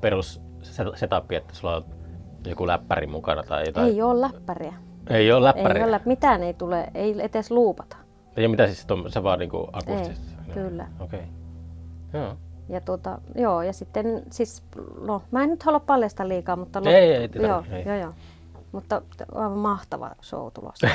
[0.00, 1.84] perus set- setup, että sulla on
[2.46, 3.86] joku läppäri mukana tai jotain?
[3.86, 4.74] Ei ole läppäriä.
[5.10, 5.84] ei ole läppäriä?
[5.84, 7.96] Ei ole, mitään ei tule, ei edes luupata.
[8.36, 10.26] Ja mitä siis, on, se vaan niinku akustisesti?
[10.48, 10.86] Ei, kyllä.
[11.00, 11.20] Okei.
[11.20, 12.20] Okay.
[12.22, 12.36] Joo.
[12.68, 14.62] Ja tuota, joo, ja sitten siis,
[15.00, 16.82] no mä en nyt halua paljastaa liikaa, mutta...
[16.86, 17.84] Ei, ei, ei joo, ei.
[17.86, 18.14] joo, joo.
[18.72, 19.02] Mutta
[19.34, 20.88] aivan mahtava show tulossa.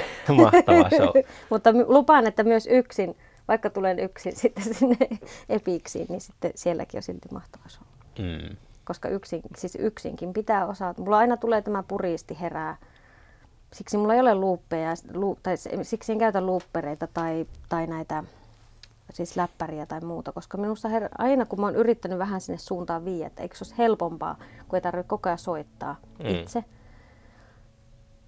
[0.44, 1.14] Mahtavaa se on.
[1.50, 5.08] mutta lupaan, että myös yksin, vaikka tulen yksin sitten sinne
[5.50, 7.88] Epiksiin, niin sitten sielläkin on silti mahtava show.
[8.20, 8.56] Mm.
[8.86, 11.02] Koska yksin, siis yksinkin pitää osata.
[11.02, 12.78] Mulla aina tulee tämä puristi herää.
[13.74, 18.24] Siksi mulla ei ole luuppeja, lu, tai siksi en käytä luuppereita tai, tai näitä
[19.14, 23.06] siis läppäriä tai muuta, koska minusta her, aina kun mä oon yrittänyt vähän sinne suuntaan
[23.06, 24.36] viiä, että eikö se olisi helpompaa,
[24.68, 26.30] kun ei tarvitse koko ajan soittaa Mm.
[26.30, 26.64] itse.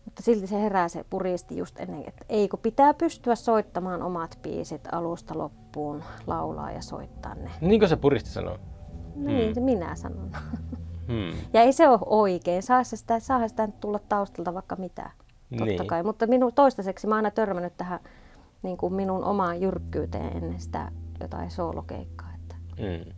[0.05, 4.39] Mutta silti se herää se puristi just ennen, että ei kun pitää pystyä soittamaan omat
[4.41, 7.51] biisit alusta loppuun, laulaa ja soittaa ne.
[7.61, 8.57] Niinkö se puristi sanoo?
[9.15, 10.31] Niin, se minä sanon.
[11.07, 11.37] Hmm.
[11.53, 12.63] Ja ei se ole oikein.
[12.63, 15.11] Saa se sitä, saa sitä tulla taustalta vaikka mitä.
[15.49, 15.87] Totta Niin.
[15.87, 16.03] kai.
[16.03, 17.99] Mutta minu, toistaiseksi mä oon aina törmännyt tähän
[18.63, 22.31] niin kuin minun omaan jyrkkyyteen ennen sitä jotain soolokeikkaa.
[22.35, 23.13] Että Mm.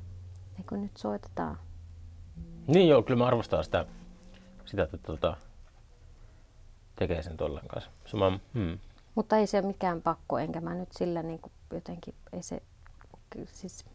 [0.57, 1.57] niin kun nyt soitetaan.
[2.67, 3.85] Niin joo, kyllä mä arvostan sitä,
[4.65, 5.37] sitä että tota,
[6.95, 7.91] tekee sen tollen kanssa.
[8.05, 8.77] Se mä, hmm.
[9.15, 12.61] Mutta ei se ole mikään pakko, enkä mä nyt sillä niin kuin jotenkin, ei se,
[13.45, 13.85] siis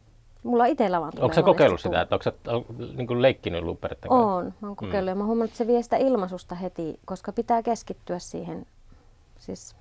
[0.42, 2.32] mulla itsellä vaan tulee Onko sä kokeillut sitä, että onko sä
[2.94, 4.26] niin kuin leikkinyt looperitten kanssa?
[4.26, 7.32] On, mä oon kokeillut ja mä oon huomannut, että se vie sitä ilmaisusta heti, koska
[7.32, 8.66] pitää keskittyä siihen.
[9.38, 9.76] Siis,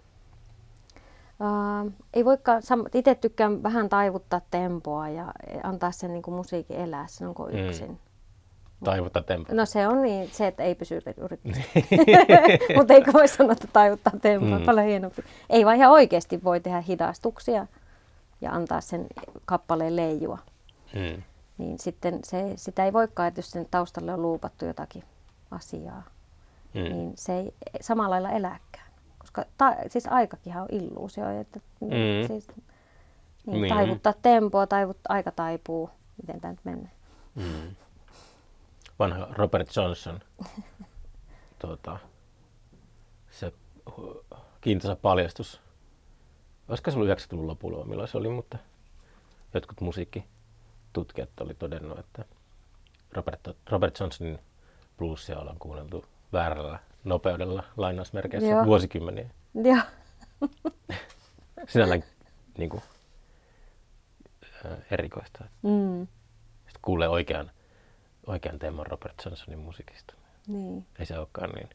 [1.40, 2.62] uh, ei voikaan,
[2.94, 5.32] itse tykkään vähän taivuttaa tempoa ja
[5.64, 7.60] antaa sen niin kuin musiikin elää silloin kun on Mm.
[7.60, 8.00] yksin.
[8.84, 9.54] Taivuttaa tempo.
[9.56, 11.64] No se on niin, se, että ei pysy yrittämässä.
[12.78, 14.66] Mutta eikö voi sanoa, että taivuttaa tempoa, Mm.
[14.66, 15.24] paljon hienompi.
[15.50, 17.68] Ei vaan ihan oikeasti voi tehdä hidastuksia
[18.42, 19.08] ja antaa sen
[19.46, 20.38] kappaleen leijua.
[20.96, 21.24] Mm.
[21.58, 25.04] Niin sitten se, sitä ei voikaan, että jos sen taustalle on luupattu jotakin
[25.52, 26.04] asiaa,
[26.74, 26.82] Mm.
[26.82, 28.87] niin se ei samalla lailla eläkään.
[29.28, 32.28] Koska ta, siis aikakinhan on illuusio, että Mm.
[32.28, 32.48] siis,
[33.46, 33.74] niin, Niin.
[33.74, 35.90] taivuttaa tempoa, taivut, aika taipuu,
[36.22, 36.92] miten tämä nyt menee.
[37.36, 37.76] Mm.
[39.00, 40.20] Vanha Robert Johnson,
[41.60, 41.98] tuota,
[43.32, 43.54] se
[44.62, 45.62] kiintoisa paljastus.
[46.70, 48.58] Olisiko se ollut 90-luvun lopulla, milloin se oli, mutta
[49.54, 52.26] jotkut musiikkitutkijat oli todennut, että
[53.14, 54.40] Robert, Robert Johnsonin
[54.98, 58.66] bluesia ollaan kuunneltu väärällä nopeudella lainausmerkeissä Joo.
[58.66, 59.30] vuosikymmeniä.
[59.64, 59.78] Joo.
[61.68, 62.04] Sinällään
[62.58, 62.82] niin kuin,
[64.66, 65.44] ää, erikoista.
[65.64, 66.08] Mm.
[66.58, 67.52] Sitten kuulee oikean,
[68.28, 70.14] oikean teeman Robert Johnsonin musiikista.
[70.48, 70.86] Niin.
[71.00, 71.70] Ei se olekaan niin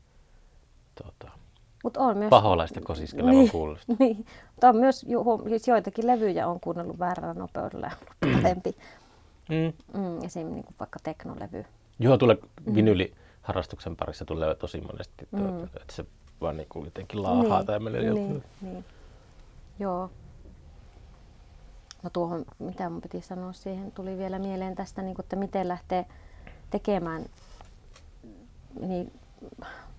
[1.03, 1.38] tuota,
[1.85, 2.31] Mut on myös...
[2.31, 3.40] paholaista kosiskelevan Niin.
[3.40, 3.53] Niin.
[3.53, 3.92] kuulosta.
[4.53, 7.97] Mutta on myös ju- huom- siis joitakin levyjä on kuunnellut väärällä nopeudella ja
[8.42, 8.77] parempi.
[9.49, 10.01] Mm.
[10.01, 10.47] Mm, esim.
[10.47, 11.64] Niin kuin vaikka teknolevy.
[11.99, 12.37] Joo, tulee
[13.42, 15.64] vinyliharrastuksen parissa tulee tosi monesti, tuota, Mm.
[15.64, 16.05] että se
[16.40, 17.66] vaan niin kuin jotenkin laahaa niin.
[17.66, 18.46] tai menee niin, joku.
[18.61, 18.85] niin.
[19.78, 20.11] Joo.
[22.02, 25.68] No tuohon, mitä mun piti sanoa siihen, tuli vielä mieleen tästä, niin kuin, että miten
[25.68, 26.07] lähtee
[26.70, 27.26] tekemään.
[28.81, 29.12] Niin,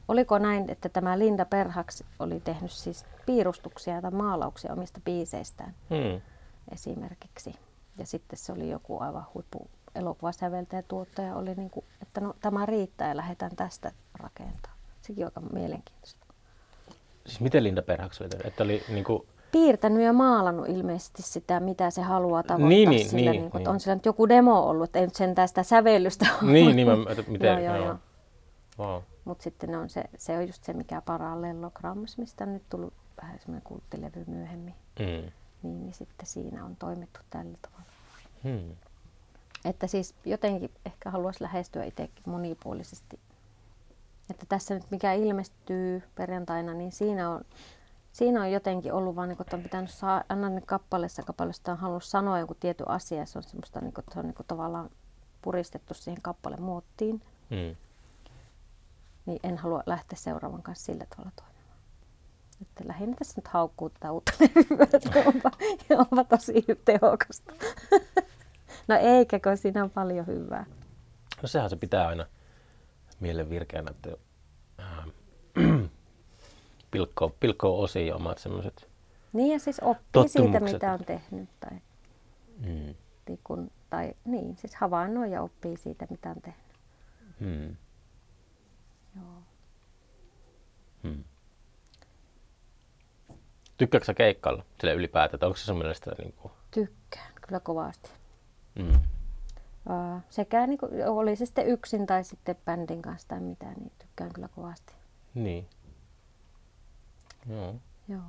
[0.08, 6.22] oliko näin, että tämä Linda Perhaks oli tehnyt siis piirustuksia tai maalauksia omista biiseistään Hmm.
[6.72, 7.56] esimerkiksi.
[7.98, 12.36] Ja sitten se oli joku aivan huippu elokuvasäveltäjä ja tuottaja oli niin kuin, että no
[12.42, 14.74] tämä riittää ja lähdetään tästä rakentaa.
[15.02, 16.26] Sekin on aika mielenkiintoista.
[17.26, 18.48] Siis miten Linda Perhaks oli tehnyt?
[18.48, 23.10] Että oli niin kuin, piirtänyt ja maalannut ilmeisesti sitä, mitä se haluaa tavoittaa Niin, niin,
[23.10, 23.70] sillä, niin, niin, kuin, niin.
[23.70, 26.52] on sillä nyt joku demo ollut, että ei nyt sentään sitä sävellystä ole.
[26.54, 27.96] niin, niin mä, että miten, joo, joo, joo.
[28.80, 29.02] Wow.
[29.26, 32.94] Mutta sitten ne on se, se on just se, mikä parallelograms, mistä on nyt tullut
[33.22, 34.76] vähän semmoinen kulttilevy myöhemmin.
[35.00, 35.06] Mm.
[35.06, 37.92] Niin, niin sitten siinä on toimittu tällä tavalla.
[38.44, 38.76] Hmm.
[39.66, 43.20] Että siis jotenkin ehkä haluaisi lähestyä itsekin monipuolisesti.
[44.30, 47.42] Että tässä nyt mikä ilmestyy perjantaina, niin siinä on,
[48.12, 51.78] siinä on jotenkin ollut vaan, niin että on pitänyt saa, anna ne kappaleessa kappaleesta on
[51.78, 53.26] halunnut sanoa joku tietty asia.
[53.26, 54.90] Se on semmoista, niin se on niin tavallaan
[55.42, 57.22] puristettu siihen kappaleen muottiin.
[57.50, 57.76] Hmm.
[59.26, 61.78] Niin en halua lähteä seuraavan kanssa sillä tavalla toimimaan.
[62.62, 65.52] Että lähinnä tässä nyt haukkuu tätä uutta levyä, että onpa,
[65.90, 67.54] ja onpa tosi tehokasta.
[68.88, 70.66] No eikä, kun siinä on paljon hyvää.
[71.42, 72.26] No sehän se pitää aina
[73.20, 74.10] mielen virkeänä, että
[74.80, 75.90] äh,
[76.92, 78.90] pilkkoo, pilkkoo osiin omat semmoiset.
[79.34, 81.50] Niin ja siis oppii siitä, mitä on tehnyt.
[81.60, 81.78] Tai,
[83.28, 86.64] niin kun, tai niin, siis havainnoi ja oppii siitä, mitä on tehnyt.
[87.40, 87.76] Hmm.
[89.16, 89.44] Joo.
[91.04, 91.24] Hmm.
[93.78, 95.44] Tykkääkö sä keikkailla sille ylipäätään?
[95.44, 98.23] Onko se sun mielestä niin kuin, Tykkään kyllä kovasti.
[98.76, 99.00] Mm.
[99.90, 103.92] Ää, sekä niin kuin, oli se sitten yksin tai sitten bändin kanssa tai mitä, niin
[104.00, 104.94] tykkään kyllä kovasti.
[105.34, 105.68] Niin.
[107.50, 107.76] Joo.
[108.08, 108.22] Joo.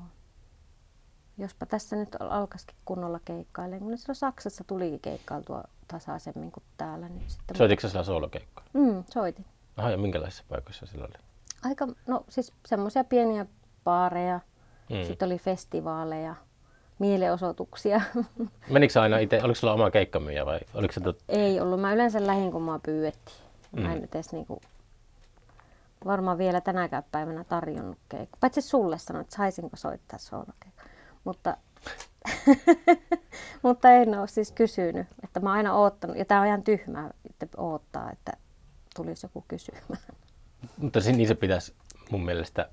[1.38, 7.08] Jospa tässä nyt alkaisikin kunnolla keikkailemaan, kun silloin Saksassa tulikin keikkailtua tasaisemmin kuin täällä.
[7.08, 8.64] Niin sitten Soititko sä sillä soolokeikkaa?
[8.72, 9.44] Mm, soitin.
[9.76, 11.14] Aha, ja minkälaisissa paikoissa sillä oli?
[11.64, 13.46] Aika, no siis semmoisia pieniä
[13.84, 14.40] baareja,
[14.90, 15.06] mm.
[15.06, 16.34] sitten oli festivaaleja,
[16.98, 18.00] mielenosoituksia.
[18.70, 21.18] Menikö aina itse, oliko sulla oma keikkamyyjä vai oliko se tot...
[21.28, 23.36] Ei ollut, mä yleensä lähin kun mua pyydettiin.
[23.72, 24.04] Mä en Mm.
[24.12, 24.60] edes niinku,
[26.04, 28.38] varmaan vielä tänäkään päivänä tarjonnut keikkaa.
[28.40, 30.84] Paitsi sulle sanoin, että saisinko soittaa soolokeikkaa.
[31.24, 31.56] Mutta,
[33.62, 37.10] mutta en ole siis kysynyt, että mä oon aina oottanut, ja tää on ihan tyhmää,
[37.30, 38.32] että oottaa, että
[38.96, 39.98] tulisi joku kysymään.
[40.76, 41.74] Mutta niin se pitäisi
[42.10, 42.68] mun mielestä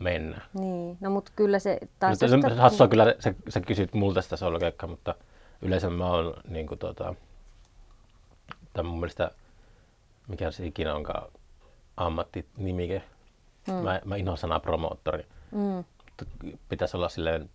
[0.00, 0.40] mennä.
[0.54, 2.10] Niin, no mutta kyllä se taas...
[2.20, 5.14] Mutta jos se, hassua kyllä, sä, sä kysyt multa sitä soolokeikkaa, mutta
[5.62, 7.14] yleensä mä oon niin kuin, tota,
[8.72, 9.30] tai mun mielestä,
[10.28, 11.28] mikä se ikinä onkaan
[11.96, 13.02] ammattinimike.
[13.68, 13.74] Mm.
[13.74, 15.26] Mä, mä inhoan sanaa promoottori.
[15.50, 15.84] Mm,
[16.68, 17.50] Pitäisi olla silleen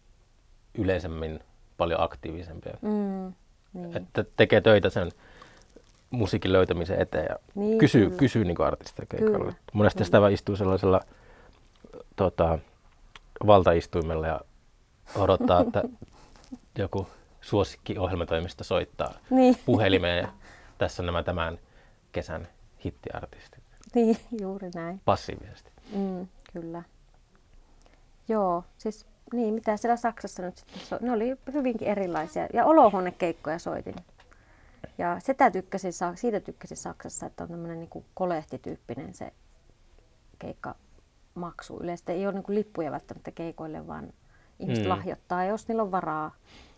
[0.76, 1.40] yleisemmin
[1.78, 2.78] paljon aktiivisempia.
[2.82, 3.34] mm,
[3.74, 3.98] niin.
[3.98, 5.12] Että tekee töitä sen
[6.10, 8.18] musiikin löytämisen eteen ja Niin, kysyy, kyllä.
[8.20, 9.38] kysyy niin artistia keikalla.
[9.38, 10.06] Kyllä, Monesti kyllä.
[10.06, 11.02] sitä vaan istuu sellaisella
[12.22, 12.60] tota,
[13.48, 14.42] valtaistuimella ja
[15.16, 15.84] odottaa, että
[16.78, 17.08] joku
[17.42, 19.56] suosikki ohjelmatoimista soittaa Niin.
[19.66, 20.28] puhelimeen ja
[20.78, 21.60] tässä on nämä tämän
[22.12, 22.48] kesän
[22.86, 23.64] hittiartistit
[23.96, 25.02] niin, juuri näin.
[25.06, 25.72] passiivisesti.
[25.96, 26.84] Mm, kyllä.
[28.28, 32.48] Joo, siis niin, mitä siellä Saksassa nyt sitten so- Ne oli hyvinkin erilaisia.
[32.54, 33.96] Ja olohuonekeikkoja soitin.
[34.98, 39.34] Ja sitä tykkäsin, siitä tykkäsin Saksassa, että on tämmöinen niin kolehtityyppinen se
[41.36, 41.80] keikkamaksu.
[41.84, 44.14] Yleensä ei ole niin lippuja välttämättä keikoille, vaan
[44.60, 44.90] ihmiset Mm.
[44.90, 46.32] lahjoittaa, jos niillä on varaa.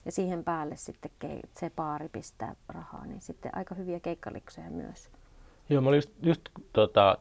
[0.05, 1.11] Ja siihen päälle sitten
[1.57, 5.09] se baari pistää rahaa, niin sitten aika hyviä keikkaliksoja myös.
[5.69, 6.41] Joo, mä olin just, just
[6.73, 7.17] tota,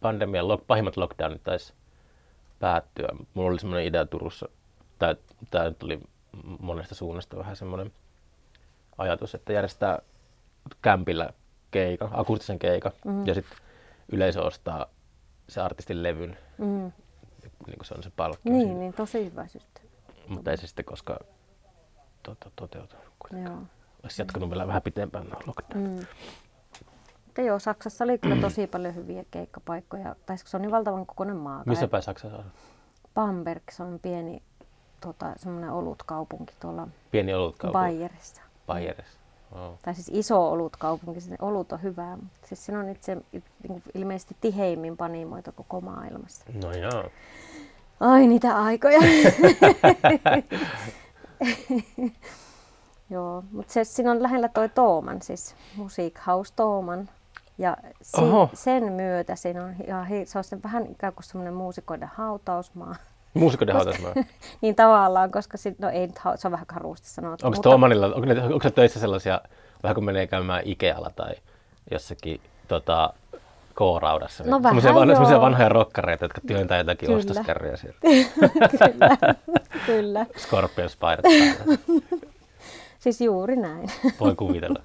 [0.00, 1.72] pandemian lock, pahimmat lockdownit taisi
[2.58, 3.08] päättyä.
[3.34, 4.48] Mulla oli semmoinen idea Turussa,
[4.98, 5.16] tai
[5.50, 6.00] tämä nyt tuli
[6.60, 7.92] monesta suunnasta vähän semmoinen
[8.98, 9.98] ajatus, että järjestää
[10.82, 11.30] kämpillä
[11.70, 13.14] keikan, akustisen keikan, Mhm.
[13.14, 13.26] mm.
[13.26, 13.58] ja sitten
[14.12, 14.86] yleisö ostaa
[15.52, 16.92] se artistin levyn, Mm.
[17.66, 18.52] niin kuin se on se palkkio.
[18.52, 18.78] Niin, siitä.
[18.78, 19.90] niin tosi hyvä systeemi.
[20.28, 21.26] Mutta ei se sitten koskaan
[22.22, 23.04] tota, toteutunut.
[23.18, 23.56] kuitenkaan.
[23.56, 23.66] Joo.
[24.02, 25.84] Olisi jatkunut vielä vähän pitempään lockdown.
[25.84, 26.06] Mm.
[27.26, 30.16] Mutta joo, Saksassa oli kyllä tosi paljon hyviä keikkapaikkoja.
[30.26, 31.62] Tai se on niin valtavan kokoinen maa.
[31.66, 32.44] Missä päin Saksassa on?
[33.14, 34.42] Bamberg, se on pieni
[35.00, 37.86] tota, semmoinen olutkaupunki tuolla Pieni olutkaupunki.
[37.86, 38.42] Bayerissa.
[38.66, 39.18] Bayerissa.
[39.54, 39.72] Wow.
[39.82, 43.16] Tai siis iso olutkaupunki, se olut on hyvää, mutta siis siinä on itse
[43.68, 46.44] niin ilmeisesti tiheimmin panimoita koko maailmassa.
[46.62, 47.04] No joo.
[48.00, 48.98] Ai niitä aikoja.
[53.10, 57.08] Joo, mutta se, siinä on lähellä toi Tooman, siis Musiikhaus Tooman.
[57.58, 58.50] Ja si, Oho.
[58.54, 62.94] sen myötä siinä on hi- se on vähän ikään kuin semmoinen muusikoiden hautausmaa.
[63.34, 64.12] Muusikoiden hautausmaa.
[64.62, 67.46] niin tavallaan, koska sit, no ei nyt, se on vähän karuusti sanottu.
[67.46, 69.40] Onko mutta- Toomanilla, onko, ne, onko se töissä sellaisia,
[69.82, 71.34] vähän kun menee käymään Ikealla tai
[71.90, 73.12] jossakin tota,
[73.74, 74.44] K-raudassa?
[74.44, 75.14] No niin vähän semmoisia, van, joo.
[75.16, 77.18] semmoisia vanhoja rokkareita, jotka työntää jotakin Kyllä.
[77.18, 77.98] ostoskärryjä sieltä.
[78.78, 79.34] kyllä,
[79.86, 80.26] kyllä.
[80.38, 81.78] Scorpions paidat päällä.
[82.98, 83.90] Siis juuri näin.
[84.20, 84.82] Voi kuvitella.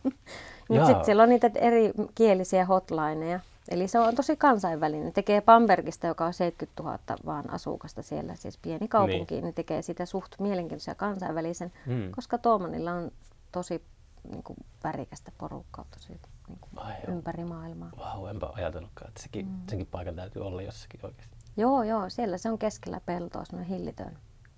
[0.70, 3.40] Mutta sitten siellä on niitä eri kielisiä hotlineja.
[3.70, 5.14] Eli se on tosi kansainvälinen.
[5.14, 9.82] Tekee Bambergista, joka on 70 000 vaan asukasta siellä, siis pieni kaupunki, niin, niin tekee
[9.82, 12.12] sitä suht mielenkiintoisia kansainvälisen, Mm.
[12.12, 13.12] koska Tuomanilla on
[13.52, 13.84] tosi
[14.32, 17.92] niin kuin, värikästä porukkaa tosi niin kuin, Ai ympäri maailmaa.
[17.98, 19.62] Vau, enpä ajatellutkaan, että sekin, mm.
[19.70, 21.38] senkin paikan täytyy olla jossakin oikeasti.
[21.58, 24.18] Joo, joo, siellä se on keskellä peltoa, semmoinen hillitön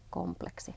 [0.09, 0.75] kompleksi.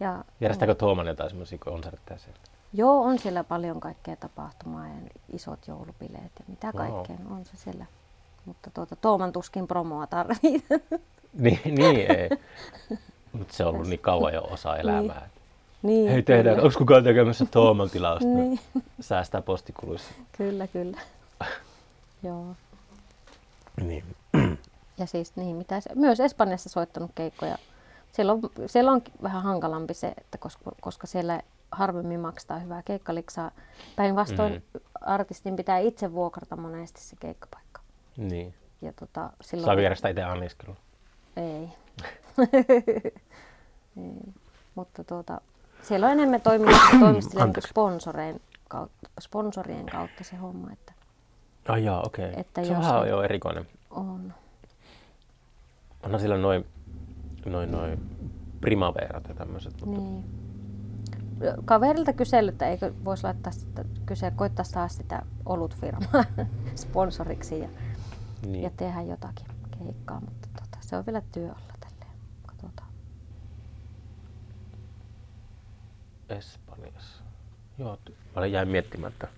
[0.00, 2.40] Ja, Järjestääkö Tuoman jotain semmoisia konsertteja siellä?
[2.72, 4.94] Joo, on siellä paljon kaikkea tapahtumaa ja
[5.32, 6.76] isot joulubileet ja mitä Wow.
[6.76, 7.86] kaikkea on se siellä.
[8.44, 10.64] Mutta tuota, Tooman tuskin promoa tarvii.
[11.32, 12.28] niin, niin ei.
[13.32, 15.28] Mutta se on ollut niin kauan jo osa elämää.
[15.82, 16.66] niin, Hei tehdään, kyllä.
[16.66, 18.28] onko kukaan tekemässä Tooman tilausta?
[18.28, 18.60] Niin.
[19.00, 20.10] Säästää postikuluissa.
[20.38, 20.98] Kyllä, kyllä.
[22.22, 22.46] Joo.
[23.80, 24.04] Niin.
[24.98, 27.58] Ja siis niin, mitä se, myös Espanjassa soittanut keikkoja.
[28.12, 33.50] Siellä on, siellä on vähän hankalampi se, että koska, koska siellä harvemmin maksetaan hyvää keikkaliksaa.
[33.96, 34.80] Päinvastoin Mm.
[35.00, 37.80] artistin pitää itse vuokrata monesti se keikkapaikka.
[38.16, 38.54] niin.
[38.82, 39.64] Ja tota, silloin...
[39.64, 40.76] Saako järjestää itse anniskelua?
[41.36, 41.68] Ei.
[43.96, 44.32] Ei.
[44.74, 45.40] Mutta tuota,
[45.82, 46.40] siellä on enemmän
[47.40, 47.68] Anteeksi.
[47.68, 50.92] sponsorien kautta, sponsorien kautta se homma, että
[51.68, 52.28] Ai jaa, okei.
[52.28, 52.40] Okay.
[52.40, 53.66] Että Se on vähän jo erikoinen.
[53.90, 54.34] on.
[56.02, 56.66] Onhan sillä noin
[57.46, 57.98] noin noin
[58.60, 59.72] primaverat ja tämmöiset.
[59.80, 60.24] Mutta Niin.
[61.64, 66.24] Kaverilta kysellyt, että eikö voisi laittaa sitä, kyse, koittaa saada sitä olutfirmaa
[66.74, 67.68] sponsoriksi ja,
[68.46, 68.62] niin.
[68.62, 69.46] ja tehdä jotakin
[69.78, 72.16] keikkaa, mutta tota, se on vielä työ alla tälleen.
[72.46, 72.88] Katsotaan.
[76.28, 77.22] Espanjassa.
[77.78, 77.98] Joo,
[78.36, 79.28] mä jäin miettimään, että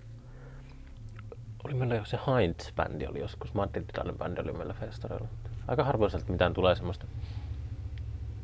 [1.63, 5.27] oli meillä jo se Heinz-bändi oli joskus, madridilainen bändi oli meillä festareilla.
[5.67, 7.05] Aika harvoin sieltä mitään tulee semmoista,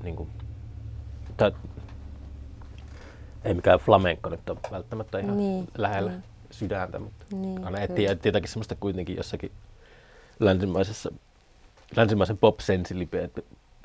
[0.03, 0.29] niin kuin,
[1.37, 1.51] tai,
[3.43, 6.23] ei mikään flamenco nyt ole välttämättä ihan Niin, lähellä niin.
[6.51, 9.51] sydäntä, mutta Niin, aina etsii jotakin semmoista kuitenkin jossakin
[10.39, 11.11] länsimaisessa,
[11.95, 12.59] länsimaisen pop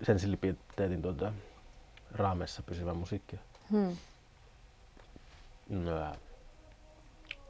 [0.02, 1.32] sensibiliteetin tuota,
[2.12, 3.40] raameissa pysyvä musiikki.
[3.70, 3.96] Hmm.
[5.68, 5.90] No,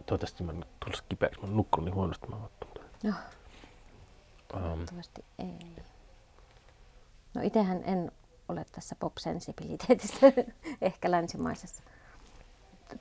[0.07, 1.41] toivottavasti mä en tulisi kipeäksi.
[1.41, 2.29] Mä oon nukkunut niin huonosti.
[2.29, 2.49] Mä oon
[3.03, 3.15] Joo,
[4.55, 5.59] um, toivottavasti ei.
[7.35, 8.13] No itsehän en
[8.49, 10.33] ole tässä pop-sensibiliteetissä,
[10.81, 11.83] ehkä länsimaisessa.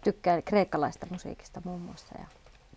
[0.04, 2.16] Tykkään kreikkalaista musiikista muun muassa.
[2.20, 2.26] Ja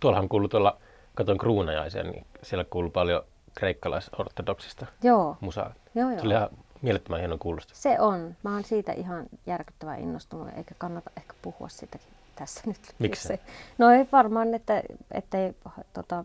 [0.00, 0.78] tuollahan kuuluu tuolla,
[1.14, 3.22] katoin kruunajaisia, niin siellä kuuluu paljon
[3.58, 5.74] kreikkalais-ortodoksista joo, musaa.
[5.94, 6.24] joo, Se joo.
[6.24, 6.48] oli ihan
[6.82, 7.74] mielettömän hieno kuulosta.
[7.76, 8.36] Se on.
[8.42, 12.80] Mä oon siitä ihan järkyttävän innostunut, eikä kannata ehkä puhua sitäkin tässä nyt.
[12.98, 13.32] Miksi?
[13.32, 13.40] ei-
[13.78, 15.54] No ei varmaan, että ettei
[15.92, 16.24] tota,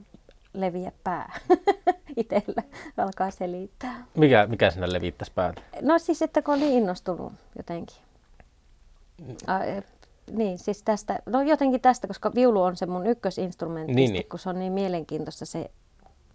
[0.54, 1.40] leviä pää
[2.18, 2.64] itsellä,
[2.98, 4.06] alkaa selittää.
[4.18, 5.62] Mikä, mikä sinä levittäisi päätä?
[5.82, 7.98] No siis, että kun on niin innostunut jotenkin.
[9.68, 9.82] E,
[10.32, 14.40] niin, siis tästä, no jotenkin tästä, koska viulu on se mun ykkösinstrumentti, Niin, niin, kun
[14.40, 15.72] se on niin mielenkiintoista se,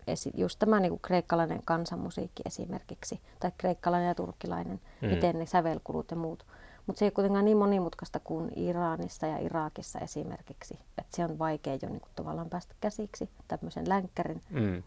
[0.07, 5.09] esi- just tämä niin kuin kreikkalainen kansanmusiikki esimerkiksi, tai kreikkalainen ja turkkilainen, Mm.
[5.09, 6.46] miten ne sävelkulut ja muut.
[6.87, 11.38] Mutta se ei ole kuitenkaan niin monimutkaista kuin Iranissa ja Irakissa esimerkiksi, että se on
[11.38, 14.83] vaikea jo niin kuin tavallaan päästä käsiksi tämmöisen länkkärin Mm.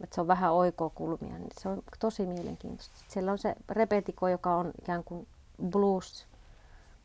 [0.00, 2.96] että se on vähän oikokulmia, niin se on tosi mielenkiintoista.
[2.96, 5.26] Sitten Siellä on se repetiko, joka on ikään kuin
[5.70, 6.26] blues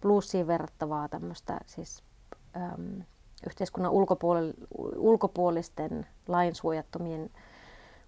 [0.02, 2.04] bluesiin verrattavaa tämmöistä siis
[2.56, 3.02] äm,
[3.48, 7.30] yhteiskunnan ulkopuolel- ulkopuolisten lainsuojattomien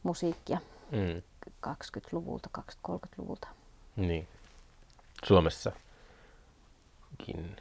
[0.03, 0.57] musiikkia
[0.91, 1.21] Mm.
[1.67, 3.47] 20-luvulta, 20-30-luvulta.
[3.95, 4.27] Niin.
[5.25, 5.75] Suomessakin.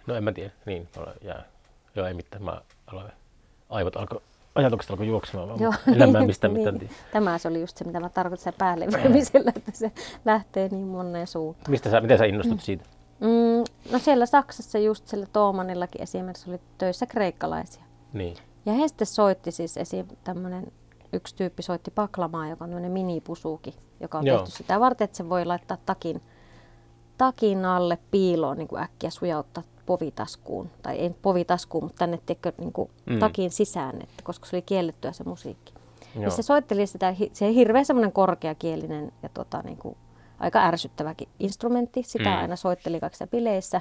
[0.07, 0.51] No en mä tiedä.
[0.67, 1.45] Niin, mulla jää.
[1.97, 2.43] Joo, ei mitään.
[2.43, 3.12] Mä aloin,
[3.69, 4.21] aivot alkoi,
[4.55, 5.61] ajatukset alkoi juoksemaan vaan.
[5.61, 6.59] Joo, Enemmän mistä niin.
[6.59, 6.95] mitään tiedä.
[7.12, 8.85] Tämä se oli just se, mitä mä tarkoitin päälle
[9.57, 9.93] että se
[10.25, 11.71] lähtee niin moneen suuntaan.
[11.71, 12.85] Mistä sä, miten sä innostut siitä?
[13.20, 17.83] Mm, no siellä Saksassa just sillä Toomanillakin esimerkiksi oli töissä kreikkalaisia.
[18.12, 18.37] Niin.
[18.66, 20.07] Ja he sitten soitti siis esim.
[20.24, 20.72] tämmöinen,
[21.12, 24.38] yksi tyyppi soitti paklamaa, joka on tämmöinen minipusuki, joka on Joo.
[24.38, 26.22] tehty sitä varten, että se voi laittaa takin,
[27.18, 30.70] takin alle piiloon niin kuin äkkiä sujauttaa povitaskuun.
[30.83, 33.18] Tai ei povitaskuun, mutta tänne tiedätkö, niin kuin Mm.
[33.18, 35.72] takin sisään, että, koska se oli kiellettyä se musiikki.
[36.14, 36.24] Joo.
[36.24, 39.96] Ja se soitteli sitä, se hirveän semmoinen korkeakielinen ja tota, niin kuin,
[40.38, 42.03] aika ärsyttäväkin instrumentti.
[42.03, 42.37] Sitä Mm.
[42.37, 43.81] aina soitteli kaikissa bileissä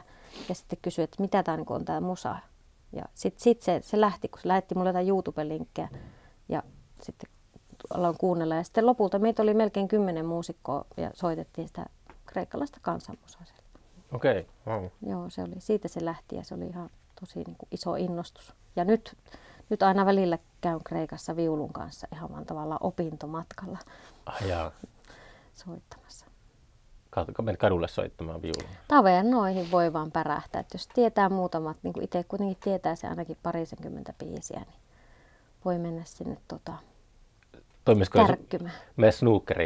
[0.49, 2.35] ja sitten kysyi, että mitä tämä niin on tämä musa.
[2.91, 5.89] Ja sitten sit se, se lähti, kun se lähetti mulle jotain YouTube-linkkejä
[6.49, 6.63] ja
[7.01, 7.29] sitten
[7.89, 8.55] aloin kuunnella.
[8.55, 11.85] Ja sitten lopulta meitä oli melkein kymmenen muusikkoa ja soitettiin sitä
[12.25, 13.63] kreikkalaista kansanmusaa siellä.
[14.11, 14.39] Okei.
[14.39, 14.75] Okay.
[14.75, 14.85] Wow.
[15.05, 16.89] Joo, se oli, siitä se lähti ja se oli ihan
[17.19, 18.53] tosi niin kuin iso innostus.
[18.75, 19.17] Ja nyt,
[19.69, 23.77] nyt aina välillä käyn Kreikassa viulun kanssa ihan vaan tavallaan opintomatkalla
[24.25, 24.71] Ah,
[25.53, 26.06] soittamassa.
[27.41, 28.69] Menet kadulle soittamaan viulua?
[28.87, 30.59] Tavernoihin voi vaan pärähtää.
[30.59, 34.79] Että jos tietää muutamat, niin kuin itse kuitenkin tietää se ainakin parisenkymmentä biisiä, niin
[35.65, 36.73] voi mennä sinne tota,
[37.85, 38.73] Toimisiko kärkkymään.
[38.97, 39.65] mene snookeri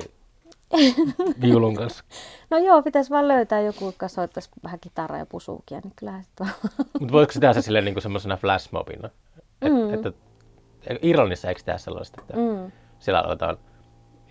[1.42, 2.04] viulun kanssa?
[2.50, 6.24] No joo, pitäisi vaan löytää joku, joka soittaisi vähän kitaraa ja pusuukia, niin kyllähän.
[7.00, 9.10] Mutta voiko se tehdä se silleen niin semmoisena flashmobina?
[9.62, 9.94] Et, Mm.
[9.94, 10.12] että,
[11.02, 12.72] Irlannissa eikö tehdä sellaista, että Mm.
[13.00, 13.58] siellä aletaan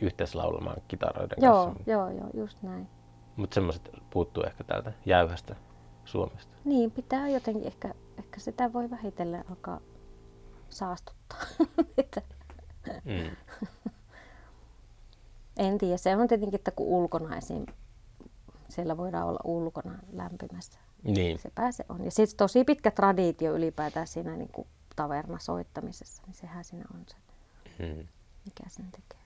[0.02, 1.90] yhteensä laulamaan kitaroiden Joo, kanssa?
[1.90, 2.88] joo, joo, just näin.
[3.40, 5.56] Mutta semmoiset puuttuu ehkä täältä jäyhästä
[6.04, 6.56] Suomesta.
[6.64, 9.80] Niin, pitää jotenkin ehkä, ehkä sitä voi vähitellen alkaa
[10.70, 11.38] saastuttaa.
[13.04, 13.36] Mm.
[15.56, 17.66] en tiedä, se on tietenkin, että kun ulkona esim.
[18.68, 20.78] siellä voidaan olla ulkona lämpimässä.
[21.02, 21.38] Niin.
[21.38, 22.04] Sepä se on.
[22.04, 27.16] Ja sitten tosi pitkä traditio ylipäätään siinä niin kuin tavernasoittamisessa, niin sehän siinä on se,
[27.78, 28.06] Mm.
[28.44, 29.24] mikä sen tekee.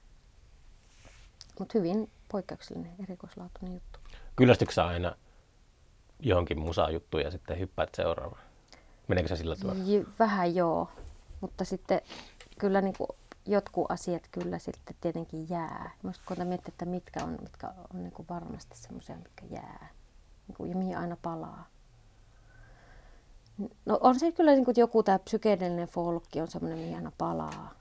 [1.59, 3.99] Mutta hyvin poikkeuksellinen, erikoislaatuinen juttu.
[4.37, 5.17] Kyllästytkö sä aina
[6.21, 8.43] johonkin musajuttuun ja sitten hyppäät seuraavaan?
[9.09, 9.85] Meneekö se sillä tavalla?
[9.85, 10.89] J- vähän joo,
[11.41, 12.01] mutta sitten
[12.59, 13.09] kyllä niin kuin
[13.47, 15.91] jotkut asiat kyllä sitten tietenkin jää.
[16.03, 19.89] Musta kun miettiä, että mitkä on, mitkä on niin kuin varmasti semmoisia, mitkä jää
[20.49, 21.67] niin kuin, ja mihin aina palaa.
[23.87, 27.75] No on se kyllä niin kuin joku tämä psykedelinen folkki on semmoinen, mihin aina palaa.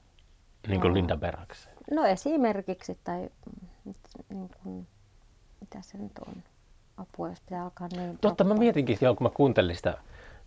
[0.68, 0.94] Niin kuin Joo.
[0.94, 1.68] Linda Berg's.
[1.90, 3.30] No esimerkiksi, tai
[3.84, 3.94] mm,
[4.28, 4.86] niin kuin,
[5.60, 6.34] mitä se nyt on?
[6.96, 8.18] Apua, jos pitää alkaa niin.
[8.18, 9.98] Totta, mä mietinkin joo, kun mä kuuntelin sitä,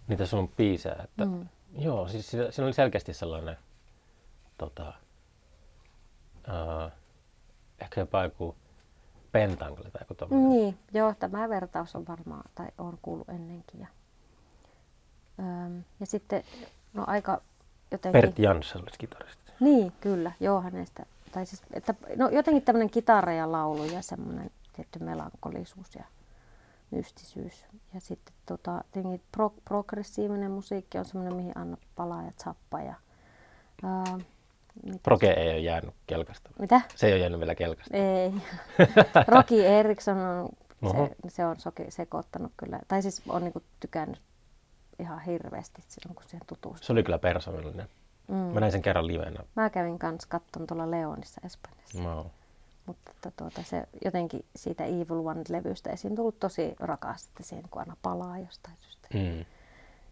[0.08, 1.48] niitä sun biisejä, että mm.
[1.78, 3.58] Joo, siis siinä, siinä oli selkeästi sellainen,
[4.58, 4.94] tota,
[6.48, 6.92] uh,
[7.80, 8.56] ehkä jopa joku
[9.32, 10.50] pentangle tai joku tommoinen.
[10.50, 13.80] Niin, joo, tämä vertaus on varmaan, tai on kuullut ennenkin.
[13.80, 13.88] Ja,
[15.40, 16.44] öm, ja sitten,
[16.94, 17.42] no aika
[17.92, 18.22] jotenkin...
[18.22, 19.52] Bert Jansson olisi kitaristi.
[19.60, 21.06] Niin, kyllä, joo hänestä.
[21.32, 26.04] Tai siis, että, no jotenkin tämmöinen kitara ja laulu ja semmoinen tietty melankolisuus ja
[26.92, 27.66] mystisyys.
[27.94, 32.80] Ja sitten tota, tietenkin pro, progressiivinen musiikki on semmoinen, mihin aina palaa ja zappa.
[32.82, 32.96] Ja,
[33.84, 34.04] ää,
[35.04, 36.50] Proge ei ole jäänyt kelkasta.
[36.60, 36.82] mitä?
[36.96, 37.98] Se ei ole jäänyt vielä kelkasta.
[37.98, 38.34] Ei.
[39.36, 40.50] Rocky Eriksson on,
[40.82, 41.08] Oho.
[41.08, 44.22] se, se on soke, sekoittanut kyllä, tai siis on niinku tykännyt
[45.00, 46.86] ihan hirveästi silloin, kun siihen tutustuu.
[46.86, 47.88] Se oli kyllä persoonallinen.
[48.28, 48.36] Mm.
[48.36, 49.40] Mä näin sen kerran livenä.
[49.56, 52.32] Mä kävin kanssa katton tuolla Leonissa Espanjassa, No.
[52.88, 57.98] Mutta tuota, se jotenkin siitä Evil One-levystä esiin tullut tosi rakas, että siihen kun aina
[58.02, 59.08] palaa jostain syystä.
[59.14, 59.46] Mm.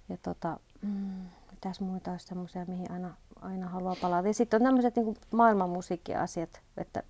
[0.09, 4.27] Ja tota, mm, mitäs muita olisi semmoisia, mihin aina, aina haluaa palata.
[4.27, 7.03] Ja sitten on tämmöiset niin maailman musiikkiasiat, että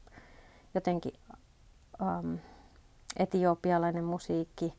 [0.73, 1.13] jotenkin
[2.01, 2.39] um,
[3.17, 4.73] etiopialainen musiikki,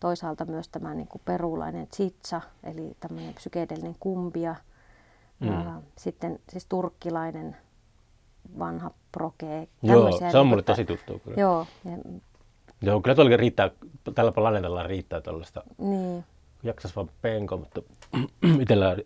[0.00, 4.54] toisaalta myös tämä niin kuin perulainen tsitsa, eli tämmöinen psykedelinen kumbia.
[5.40, 5.48] Mm.
[5.48, 5.82] Mm.
[5.98, 7.56] sitten siis turkkilainen
[8.58, 9.68] vanha proge.
[9.82, 11.40] Joo, se on niin mulle tosi tuttu kyllä.
[11.40, 12.20] Joo, ja,
[12.82, 13.70] Joo, kyllä tuolla riittää,
[14.14, 16.24] tällä planeetalla riittää tuollaista niin.
[16.62, 17.82] jaksas vaan penko, mutta
[18.62, 18.96] itsellä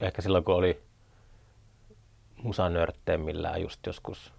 [0.00, 0.82] ehkä silloin kun oli
[2.42, 4.32] musanörtteimmillään just joskus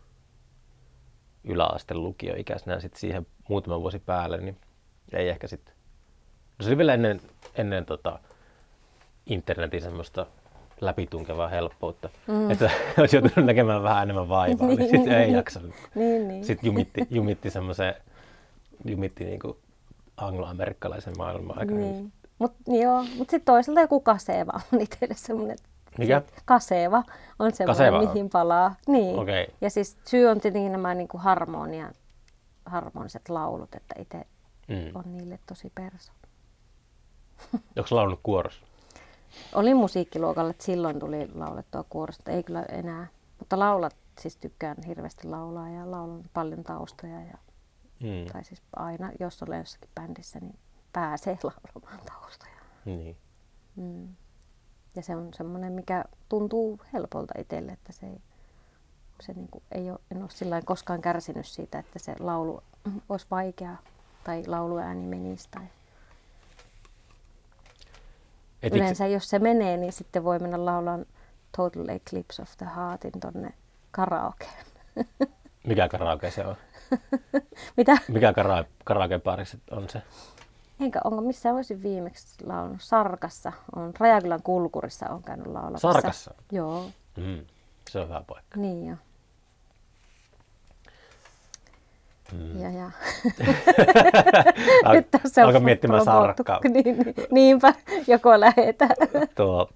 [1.44, 4.58] yläaste lukioikäisenä sitten siihen muutama vuosi päälle, niin
[5.14, 5.76] ei ehkä sitten.
[6.60, 7.22] No se oli vielä ennen,
[7.56, 8.20] ennen tota
[9.26, 10.26] internetin semmoista
[10.82, 12.52] läpitunkevaa helppoutta, mm.
[12.52, 15.76] että olisi joutunut näkemään vähän enemmän vaivaa, niin, sitten ei jaksanut.
[15.96, 16.46] Niin, niin.
[16.46, 17.96] Sitten jumitti, jumitti semmoiseen,
[18.86, 19.58] jumitti niinku
[20.18, 21.80] angloamerikkalaisen maailman aikana.
[21.80, 22.14] Niin.
[22.40, 25.58] Mut, joo, mut sitten toisaalta joku kaseva on itselle semmoinen.
[25.98, 26.22] Mikä?
[26.46, 27.04] Kaseva
[27.40, 28.08] on semmoinen, Kaseva on?
[28.08, 28.76] mihin palaa.
[28.88, 29.20] Niin.
[29.20, 29.48] Okei.
[29.62, 31.92] Ja siis syy on tietenkin nämä niin kuin harmonia,
[32.66, 34.26] harmoniset laulut, että itse
[34.68, 34.92] Mm.
[34.94, 36.12] on niille tosi perso.
[37.54, 38.66] Onko laulunut kuorossa?
[39.56, 43.08] Oli musiikkiluokalla, että silloin tuli laulettua kuorosta, ei kyllä enää.
[43.40, 47.22] Mutta laulat, siis tykkään hirveästi laulaa ja laulan paljon taustoja.
[47.22, 47.38] Ja,
[48.00, 48.32] Mm.
[48.34, 50.60] tai siis aina, jos olen jossakin bändissä, niin
[50.94, 52.52] pääsee laulamaan taustoja.
[52.86, 53.18] Niin.
[53.76, 54.08] Mm.
[54.96, 58.22] Ja se on semmoinen, mikä tuntuu helpolta itselle, että se ei,
[59.22, 62.64] se niinku ei ole, en ole sillä koskaan kärsinyt siitä, että se laulu
[63.10, 63.76] olisi vaikea
[64.24, 65.48] tai lauluääni menisi.
[65.52, 65.64] Tai
[68.64, 71.06] Etikö, Yleensä jos se menee, niin sitten voi mennä laulaan
[71.58, 73.54] Total Eclipse of the Heartin tonne
[73.92, 74.66] karaokeen.
[75.68, 76.56] mikä karaoke se on?
[77.78, 77.98] Mitä?
[78.08, 80.02] Mikä kara, karaokepaari se on se?
[80.80, 82.82] Enkä, onko missään olisin viimeksi laulunut?
[82.82, 83.94] Sarkassa on.
[84.00, 85.92] Rajakylän kulkurissa on käynyt laulamassa.
[85.94, 86.34] Sarkassa?
[86.52, 86.86] Joo,
[87.18, 87.46] Mm.
[87.90, 88.60] Se on hyvä paikka.
[88.60, 88.96] niin jo.
[92.34, 92.62] Mm.
[92.62, 92.92] Ja, ja.
[94.94, 96.60] Nyt tässä on Alkoi miettimään sarkkaa.
[96.70, 97.74] Niin, niin, niinpä,
[98.08, 98.96] joko lähetään.
[99.36, 99.70] Tuo,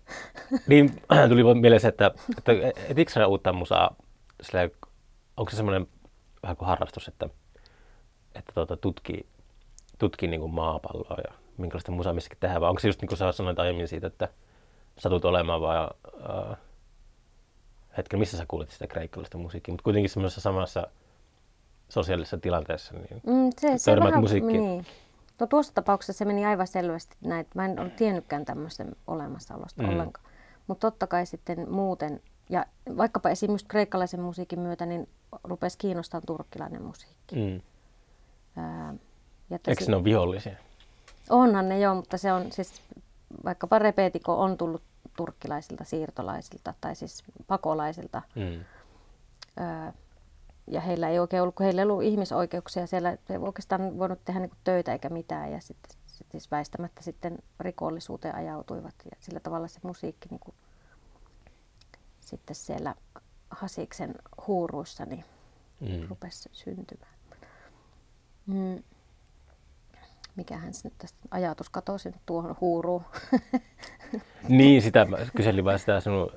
[0.67, 2.51] niin tuli mieleen se, että, että
[2.89, 3.95] etikö sä uutta musaa,
[4.41, 4.71] silleen,
[5.37, 5.87] onko se semmoinen
[6.43, 7.29] vähän kuin harrastus, että,
[8.35, 9.25] että tuota, tutkii,
[9.99, 13.17] tutkii niin kuin maapalloa ja minkälaista musaa missäkin tehdään, vai onko se just niin kuin
[13.17, 14.27] sä sanoit aiemmin siitä, että
[14.97, 16.57] satut olemaan vai äh,
[17.97, 20.87] hetken, missä sä kuulit sitä kreikkalaista musiikkia, mutta kuitenkin semmoisessa samassa
[21.89, 24.63] sosiaalisessa tilanteessa, niin Mm, se, se vähän, musiikkiin.
[24.63, 24.85] Niin.
[25.39, 27.47] No tuossa tapauksessa se meni aivan selvästi näin.
[27.55, 29.89] Mä en ole tiennytkään tämmöisen olemassaolosta Mm.
[29.89, 30.25] ollenkaan.
[30.67, 32.65] Mutta totta kai sitten muuten, ja
[32.97, 35.09] vaikkapa esimerkiksi kreikkalaisen musiikin myötä, niin
[35.43, 37.35] rupesi kiinnostamaan turkkilainen musiikki.
[37.35, 37.61] mm.
[38.57, 38.93] Ää,
[39.49, 40.55] ja että eikö ne ole vihollisia?
[41.29, 42.81] Onhan ne joo, mutta se on siis,
[43.45, 44.81] vaikkapa repetiko on tullut
[45.17, 48.21] turkkilaisilta siirtolaisilta tai siis pakolaisilta.
[48.35, 48.63] Mm.
[49.57, 49.93] Ää,
[50.67, 54.39] ja heillä ei oikein ollut, kun heillä ei ollut ihmisoikeuksia, siellä ei oikeastaan voinut tehdä
[54.39, 59.67] niin töitä eikä mitään ja sitten sit siis väistämättä sitten rikollisuuteen ajautuivat ja sillä tavalla
[59.67, 60.55] se musiikki niin kuin,
[62.19, 62.95] sitten siellä
[63.49, 64.15] Hasiksen
[64.47, 65.25] huuruissa niin
[65.79, 66.07] Mm.
[66.09, 67.13] rupesi syntymään.
[68.47, 68.83] Mm.
[70.35, 73.03] Mikähän se nyt tästä ajatus katosi nyt tuohon huuruun.
[74.49, 76.31] Niin, sitä kyselin vaan sitä sinun...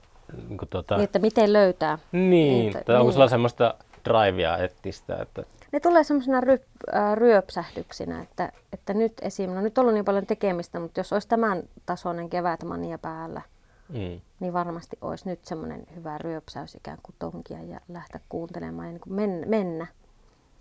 [0.48, 1.98] Niin, tuota, niin, että miten löytää.
[2.12, 2.30] niin,
[2.64, 3.12] Niitä- tai onko niin.
[3.14, 3.74] sulla semmoista
[4.08, 5.42] drivea ettistä, että...
[5.72, 6.62] Ne tulee semmoisena ryp,
[6.94, 9.50] äh, ryöpsähdyksinä, että, että nyt esim.
[9.50, 13.42] No nyt on ollut niin paljon tekemistä, mutta jos olisi tämän tasoinen kevätmania päällä,
[13.88, 14.20] Mm.
[14.40, 19.00] niin varmasti olisi nyt semmoinen hyvä ryöpsäys ikään kuin tonkia ja lähteä kuuntelemaan ja niin
[19.00, 19.86] kuin men, mennä.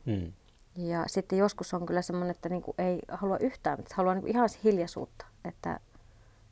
[0.06, 0.32] Mm.
[0.76, 4.28] Ja sitten joskus on kyllä semmoinen, että niin kuin ei halua yhtään, että haluaa niin
[4.28, 5.80] ihan hiljaisuutta, että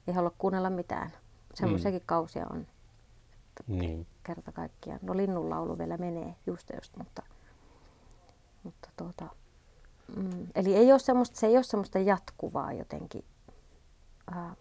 [0.07, 1.11] ei halua kuunnella mitään.
[1.53, 2.67] Semmoisiakin kausia on
[3.67, 4.07] Niin.
[4.25, 4.99] Kerta kaikkiaan.
[5.01, 7.23] No linnunlaulu vielä menee just just, mutta,
[8.63, 9.27] mutta tuota,
[10.15, 13.23] mm, eli ei ole semmoista, se ei ole semmoista jatkuvaa jotenkin
[14.31, 14.55] ää,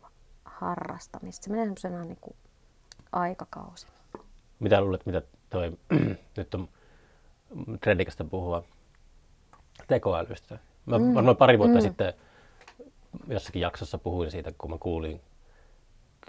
[0.44, 1.44] harrastamista.
[1.44, 2.36] Se menee semmoisena niin kuin
[3.12, 3.86] aikakausi.
[4.60, 5.78] Mitä luulet, mitä toi...
[6.36, 6.68] nyt on
[7.80, 8.64] trendikästä puhua
[9.86, 10.58] tekoälystä.
[10.86, 11.82] Mä Mm, varmaan pari vuotta mm.
[11.82, 12.14] sitten
[13.28, 15.20] jossakin jaksossa puhuin siitä, kun mä kuulin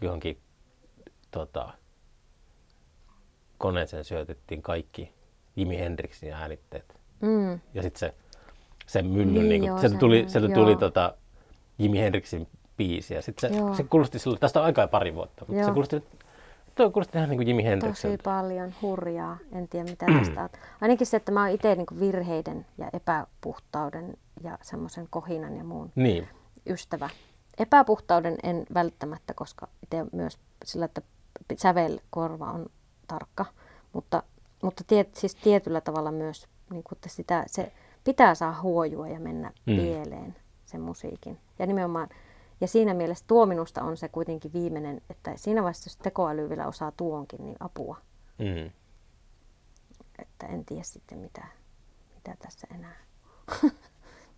[0.01, 0.37] johonkin
[1.31, 1.73] tota,
[3.57, 5.11] koneeseen syötettiin kaikki
[5.55, 6.95] Jimi Hendrixin äänitteet.
[7.21, 7.59] Mm.
[7.73, 8.13] Ja sitten se,
[8.87, 10.63] se mylly, Niin, niin, joo, niin sieltä tuli, sieltä joo.
[10.65, 11.13] tuli tota,
[11.79, 12.47] Jimi Hendrixin
[12.77, 13.13] biisi.
[13.13, 13.75] Ja sitten se, Joo.
[13.75, 15.73] se kuulosti silloin, tästä on aikaa pari vuotta, mutta se Joo.
[15.73, 16.03] kuulosti,
[16.75, 18.23] tuo kuulosti ihan niin kuin Jimi Tosi Hendrixiltä.
[18.23, 19.37] paljon hurjaa.
[19.51, 20.49] En tiedä mitä tästä on.
[20.81, 25.91] Ainakin se, että mä oon itse niin virheiden ja epäpuhtauden ja semmoisen kohinan ja muun
[25.95, 26.27] Niin,
[26.69, 27.09] ystävä.
[27.57, 31.01] Epäpuhtauden en välttämättä, koska itse myös sillä, että
[31.57, 32.65] sävelkorva on
[33.07, 33.45] tarkka,
[33.93, 34.23] mutta,
[34.63, 37.71] mutta tiet, siis tietyllä tavalla myös, niin kuin, että sitä, se
[38.03, 39.75] pitää saa huojua ja mennä Mm.
[39.75, 40.35] pieleen
[40.65, 41.39] sen musiikin.
[41.59, 42.09] Ja nimenomaan,
[42.61, 46.67] ja siinä mielessä tuo minusta on se kuitenkin viimeinen, että siinä vaiheessa, jos tekoäly vielä
[46.67, 47.97] osaa tuonkin, niin apua.
[48.37, 48.71] mm.
[50.19, 51.45] Että en tiedä sitten mitä,
[52.15, 52.95] mitä tässä enää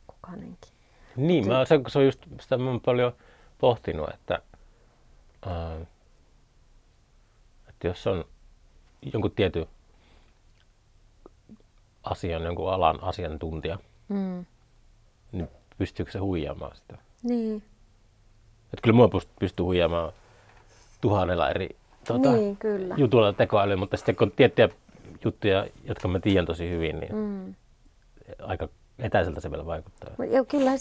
[0.07, 0.72] kukaanenkin.
[1.15, 3.13] Niin, mä, se, se on just sitä mä paljon
[3.57, 4.41] pohtinut, että,
[5.45, 5.78] ää,
[7.70, 8.26] että jos on
[9.13, 9.65] jonkun tietyn
[12.03, 13.79] asian, jonkun alan asiantuntija,
[14.09, 14.45] Mm.
[15.31, 16.97] niin pystyykö se huijaamaan sitä?
[17.23, 17.63] Niin,
[18.73, 20.11] Että kyllä mua pyst- pystyy huijaamaan
[21.01, 21.69] tuhannella eri
[22.07, 22.95] tuota, niin kyllä.
[22.97, 24.69] jutuilla tekoäly, mutta sitten kun tiettyjä
[25.25, 27.55] juttuja, jotka mä tiedän tosi hyvin, niin Mm.
[28.41, 28.69] aika
[28.99, 30.09] etäiseltä se vielä vaikuttaa.
[30.31, 30.71] Ja kyllä,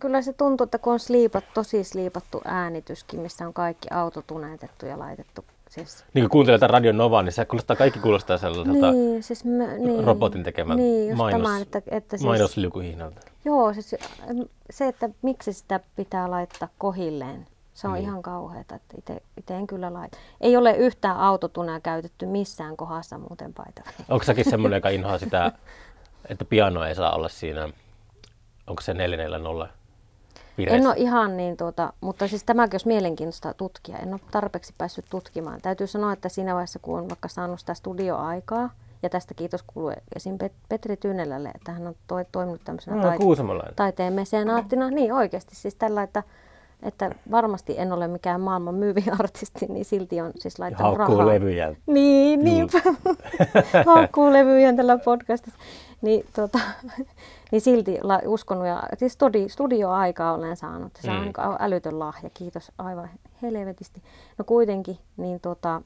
[0.00, 4.98] kyllä se tuntuu, että kun on sliipat, tosi sliipattu äänityskin, missä on kaikki autotuneetettu ja
[4.98, 5.44] laitettu.
[5.74, 9.44] Siis, Niin kun kuuntelee jotain Radio Novaa, niin se kuulostaa, kaikki kuulostaa sellaiselta niin, siis
[9.44, 13.20] mä, niin, robotin tekemältä niin, mainos, tämän, että, että siis, mainosliukuhihnalta.
[13.44, 13.94] Joo, siis
[14.70, 18.04] se, että miksi sitä pitää laittaa kohilleen, se on Niin.
[18.04, 18.74] ihan kauheata.
[18.74, 20.18] Että ite, ite en kyllä laita.
[20.40, 23.82] Ei ole yhtään autotunea käytetty missään kohdassa muuten paita.
[24.08, 25.52] Onko säkin semmoinen, joka inhoaa sitä,
[26.28, 27.68] että piano ei saa olla siinä,
[28.66, 29.74] onko se 440
[30.58, 30.76] vireessä?
[30.76, 33.96] En ole ihan niin, tuota, mutta siis tämäkin olisi mielenkiintoista tutkia.
[33.98, 35.60] En ole tarpeeksi päässyt tutkimaan.
[35.62, 38.70] Täytyy sanoa, että siinä vaiheessa, kun on vaikka saanut sitä studioaikaa,
[39.02, 40.38] ja tästä kiitos kuuluu esim.
[40.44, 43.74] Pet- Petri Tyynelälle, että hän on toi, toiminut tämmöisenä No, tait- Kuusamolainen.
[43.74, 44.90] taiteen mesenaattina.
[44.90, 46.22] Niin oikeasti siis tällä, että,
[46.82, 51.34] että varmasti en ole mikään maailman myyvin artisti, niin silti on siis laittanut Haukkuu rahaa.
[51.34, 51.74] levyjä.
[51.86, 52.78] Niin, niinpä.
[53.94, 55.58] Haukkuu levyjä tällä podcastissa.
[56.02, 56.58] Niin, tota,
[57.52, 60.92] niin silti la, uskonut ja siis studi, studioaikaa olen saanut.
[61.00, 61.22] Se on Mm.
[61.22, 63.10] niin älytön lahja, kiitos aivan
[63.42, 64.02] helvetisti.
[64.38, 65.82] No kuitenkin, niin tota,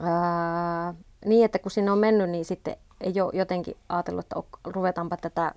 [0.00, 0.94] ää,
[1.24, 5.54] niin että kun sinne on mennyt, niin sitten ei ole jotenkin ajatellut, että ruvetaanpa tätä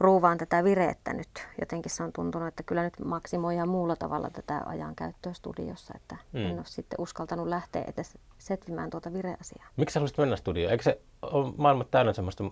[0.00, 1.28] ruuvaan tätä virettä nyt.
[1.60, 6.46] Jotenkin se on tuntunut, että kyllä nyt maksimoidaan muulla tavalla tätä ajankäyttöä studiossa, että Mm.
[6.46, 9.66] en ole sitten uskaltanut lähteä edes setvimään tuota vireasiaa.
[9.76, 10.72] Miksi sä haluaisit mennä studioon?
[10.72, 12.44] Eikö se ole maailma täynnä semmoista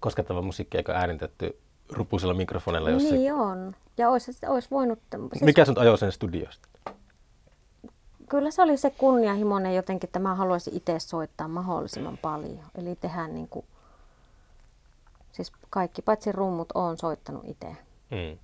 [0.00, 1.58] koskettavaa musiikkia, joka äänitetty
[1.92, 2.90] rupuisella mikrofonilla?
[2.90, 3.14] Jos se...
[3.16, 3.76] Niin on.
[3.96, 4.98] Ja olisi, olisi voinut...
[5.32, 6.68] Siis Mikä sun ajoi sen studiosta?
[8.28, 12.64] Kyllä se oli se kunnianhimoinen jotenkin, että mä haluaisin itse soittaa mahdollisimman paljon.
[12.74, 13.66] Eli tehdä niin kuin,
[15.34, 17.76] siis kaikki paitsi rummut on soittanut itse.
[18.10, 18.38] Mm.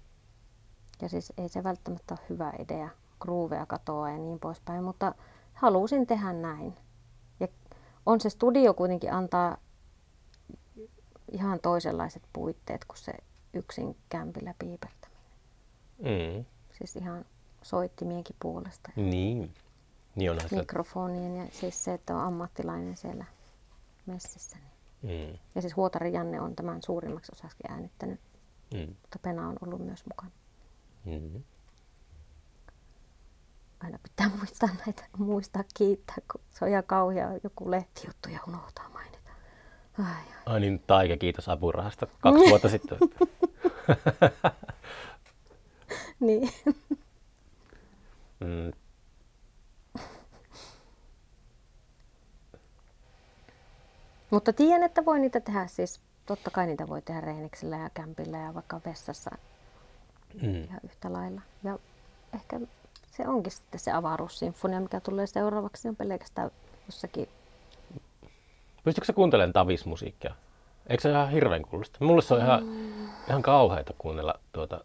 [1.03, 2.89] Ja siis ei se välttämättä ole hyvä idea,
[3.21, 5.15] grooveja katoa ja niin poispäin, mutta
[5.53, 6.77] halusin tehdä näin.
[7.41, 7.49] Ja
[8.07, 9.57] on se studio kuitenkin antaa
[11.33, 13.13] ihan toisenlaiset puitteet kuin se
[13.55, 15.21] yksin kämpillä piipertäminen.
[15.99, 16.45] Mm.
[16.73, 17.25] Siis ihan
[17.63, 18.91] soittimienkin puolesta.
[18.97, 19.55] Niin.
[20.17, 20.49] Niin onhan.
[20.51, 23.25] Mikrofonien ja siis se, että on ammattilainen siellä
[24.07, 24.57] messissä.
[24.57, 24.70] Niin.
[25.03, 25.39] Mm.
[25.55, 28.21] Ja siis Huotari Janne on tämän suurimmaksi osaksi äänittänyt,
[28.75, 28.87] Mm.
[29.03, 30.31] mutta Pena on ollut myös mukana.
[31.05, 31.43] Mm.
[33.81, 38.89] aina pitää muistaa näitä, muistaa kiittää, kun se on ihan kauhea joku lehtijuttu ja unohtaa
[38.89, 39.19] mainita.
[39.99, 40.25] Ai, ai.
[40.47, 42.99] Ai niin, Taika, kiitos apurahasta kaksi vuotta sitten.
[46.21, 46.51] Niin.
[48.41, 48.73] Mm.
[54.31, 58.39] Mutta tiedän, että voi niitä tehdä siis, totta kai niitä voi tehdä rehniksellä ja kämpillä
[58.39, 59.31] ja vaikka vessassa
[60.43, 60.65] Mm.
[60.65, 61.41] ihan yhtä lailla.
[61.65, 61.79] Ja
[62.35, 62.61] ehkä
[63.11, 66.51] se onkin sitten se avaruussinfonia, mikä tulee seuraavaksi, on pelkästään
[66.87, 67.29] jossakin.
[68.85, 70.35] Pystytkö sä kuuntelemaan tavismusiikkia?
[70.87, 72.05] Eikö se ole ihan hirveän kuulosta?
[72.05, 72.63] Mulle se on ihan,
[73.29, 74.85] ihan kauheata kuunnella tuota,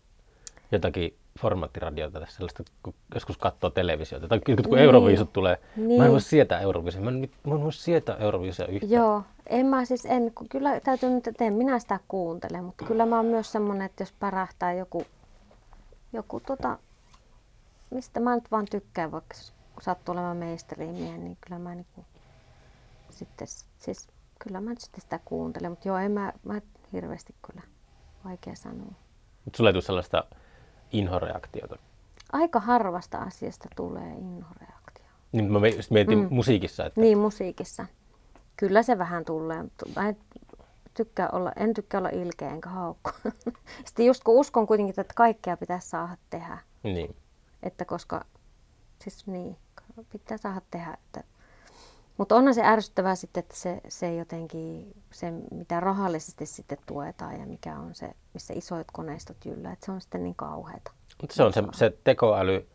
[0.72, 4.28] jotakin formaattiradiota tässä sellaista, kun joskus katsoo televisiota.
[4.28, 4.78] Tai kun Niin.
[4.78, 5.58] Euroviisut tulee.
[5.76, 6.12] Mä en Niin.
[6.12, 7.02] voi sietää Euroviisia.
[7.02, 8.92] Mä en, mä en voi sietää Euroviisia yhtään.
[8.92, 13.06] Joo, en mä siis, en, kyllä täytyy nyt, että en minä sitä kuuntele, mutta kyllä
[13.06, 15.06] mä oon myös semmonen, että jos pärähtää joku,
[16.14, 16.78] joku tota,
[17.90, 19.36] mistä mä nyt vaan tykkään, vaikka
[19.82, 22.06] sattuu olemaan mainstreamia, niin kyllä mä niinku,
[23.10, 23.48] sitten,
[23.80, 24.08] siis
[24.40, 26.62] kyllä mä nyt sitten sitä kuuntelen, mutta joo, en mä, mä
[26.94, 27.62] hirveästi kyllä,
[28.26, 28.94] vaikea sanoa.
[29.46, 30.24] Mutta sulle ei tule sellaista
[30.92, 31.78] inhoreaktiota.
[32.34, 35.06] Aika harvasta asiasta tulee inhoreaktio.
[35.32, 36.28] Niin mä just mietin Mm.
[36.30, 37.86] musiikissa, että Niin, musiikissa.
[38.58, 40.18] Kyllä se vähän tulee, mutta mä en
[40.94, 43.10] tykkää olla, en tykkää olla ilkeä enkä haukku.
[43.86, 47.16] Sitten just kun uskon kuitenkin, että kaikkea pitäisi saada tehdä, niin.
[47.64, 48.26] että koska,
[49.04, 49.58] siis niin,
[50.12, 50.94] pitää saada tehdä.
[50.94, 51.24] Että,
[52.18, 57.46] mutta onhan se ärsyttävää sitten, että se, se jotenkin, se mitä rahallisesti sitten tuetaan ja
[57.46, 60.92] mikä on se, missä isoit koneistot jyllää, että se on sitten niin kauheata.
[61.22, 62.68] Mutta se on se, se tekoäly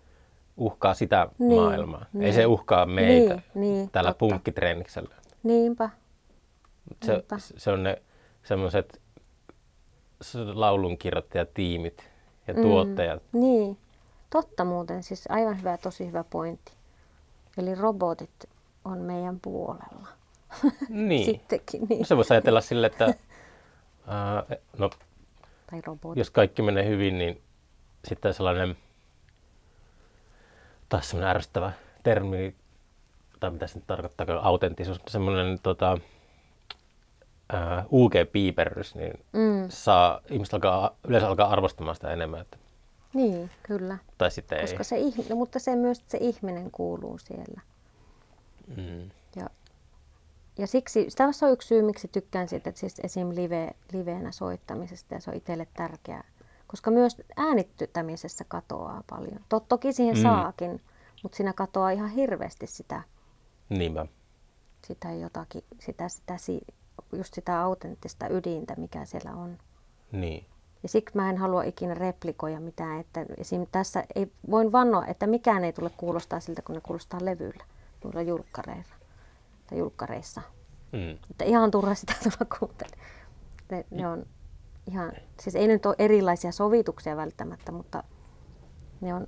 [0.56, 2.00] uhkaa sitä Niin, maailmaa.
[2.14, 2.34] Ei niin.
[2.34, 4.18] se uhkaa meitä Niin, niin, tällä totta.
[4.18, 5.14] punkkitreeniksellä.
[5.42, 5.90] Niinpä.
[7.04, 7.36] Se, Niinpä.
[7.38, 8.02] se on ne
[8.42, 9.00] semmoiset
[10.54, 12.10] laulunkirjoittajatiimit
[12.46, 12.62] ja Mm.
[12.62, 13.22] tuottajat.
[13.32, 13.78] Niin,
[14.30, 16.72] totta muuten, siis aivan hyvä, tosi hyvä pointti.
[17.58, 18.30] Eli robotit
[18.84, 20.08] on meidän puolella.
[20.88, 21.24] Niin.
[21.30, 22.06] Sittenkin, niin.
[22.06, 23.04] Se voisi ajatella sille, että
[24.06, 24.44] ää,
[24.78, 24.90] no,
[25.70, 26.18] Tai robotit.
[26.18, 27.42] jos kaikki menee hyvin, niin
[28.08, 28.76] sitten sellainen
[30.88, 31.72] taas semmoinen ärsyttävä
[32.02, 32.54] termi,
[33.40, 35.98] tai mitä se nyt tarkoittaa, autenttisuus, mutta semmoinen tota,
[37.92, 42.56] UG-piiperrys, niin Mm, saa, ihmiset alkaa, yleensä alkaa arvostamaan sitä enemmän, että,
[43.14, 43.98] niin, kyllä.
[44.18, 44.64] tai sitten ei.
[44.66, 47.60] Koska se ihminen, mutta se myös se ihminen kuuluu siellä.
[48.76, 49.10] Mm.
[49.36, 49.50] Ja
[50.58, 53.28] ja siksi, tässä on yksi syy, miksi tykkään siitä, että siis esim.
[53.34, 56.24] Live, liveenä soittamisesta ja se on itselle tärkeää.
[56.66, 59.40] Koska myös äänittämisessä katoaa paljon.
[59.48, 60.22] Tot, toki siihen Mm.
[60.22, 60.80] saakin,
[61.22, 63.02] mutta siinä katoaa ihan hirveästi sitä,
[63.68, 64.06] Niinpä.
[64.86, 66.60] sitä jotakin, sitä, sitä, si-
[67.12, 69.58] just sitä autenttista ydintä, mikä siellä on.
[70.12, 70.46] Niin.
[70.82, 73.66] Ja siksi mä en halua ikinä replikoida mitään, että esim.
[73.72, 77.64] tässä ei, voin vannoa, että mikään ei tule kuulostaa siltä, kun ne kuulostaa levyllä,
[78.00, 78.94] tuolla julkkareilla
[79.66, 80.42] tai julkkareissa.
[80.92, 81.18] Mm.
[81.30, 83.10] Että ihan turha sitä tulla kuuntelemaan.
[83.70, 84.26] Ne, ne on
[84.86, 88.04] ihan, siis ei nyt ole erilaisia sovituksia välttämättä, mutta
[89.00, 89.26] ne on,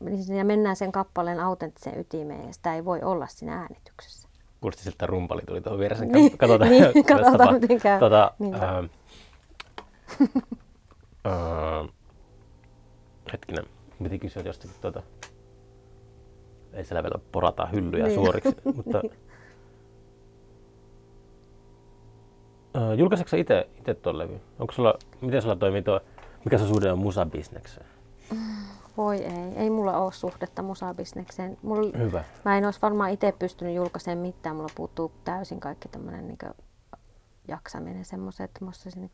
[0.00, 4.28] niin siinä mennään sen kappaleen autenttiseen ytimeen ja sitä ei voi olla siinä äänityksessä.
[4.60, 6.04] Kuulosti siltä, rumpali tuli tuohon vieressä.
[6.04, 8.00] Niin, Katsotaan, niin, katsotaan, miten käy.
[8.00, 8.58] Tota, Niinpä.
[8.58, 8.84] ää,
[11.24, 11.84] ää,
[13.32, 13.64] hetkinen,
[14.02, 15.02] piti kysyä jostakin tuota.
[16.74, 18.14] Ei siellä vielä porata hyllyjä Niin.
[18.14, 19.02] suoriksi, mutta...
[22.96, 24.40] Julkaiseeko itse, itse tuon levy?
[24.58, 26.00] Onko sulla, miten sulla toimii tuo,
[26.44, 27.86] mikä se suhde on musabisnekseen?
[28.96, 31.58] Voi ei, ei mulla ole suhdetta musabisnekseen.
[31.62, 32.24] Mulla, Hyvä.
[32.44, 34.56] mä en olisi varmaan itse pystynyt julkaisemaan mitään.
[34.56, 36.38] Mulla puuttuu täysin kaikki tämmöinen niin
[37.48, 39.10] jaksaminen semmoiset, että mä niin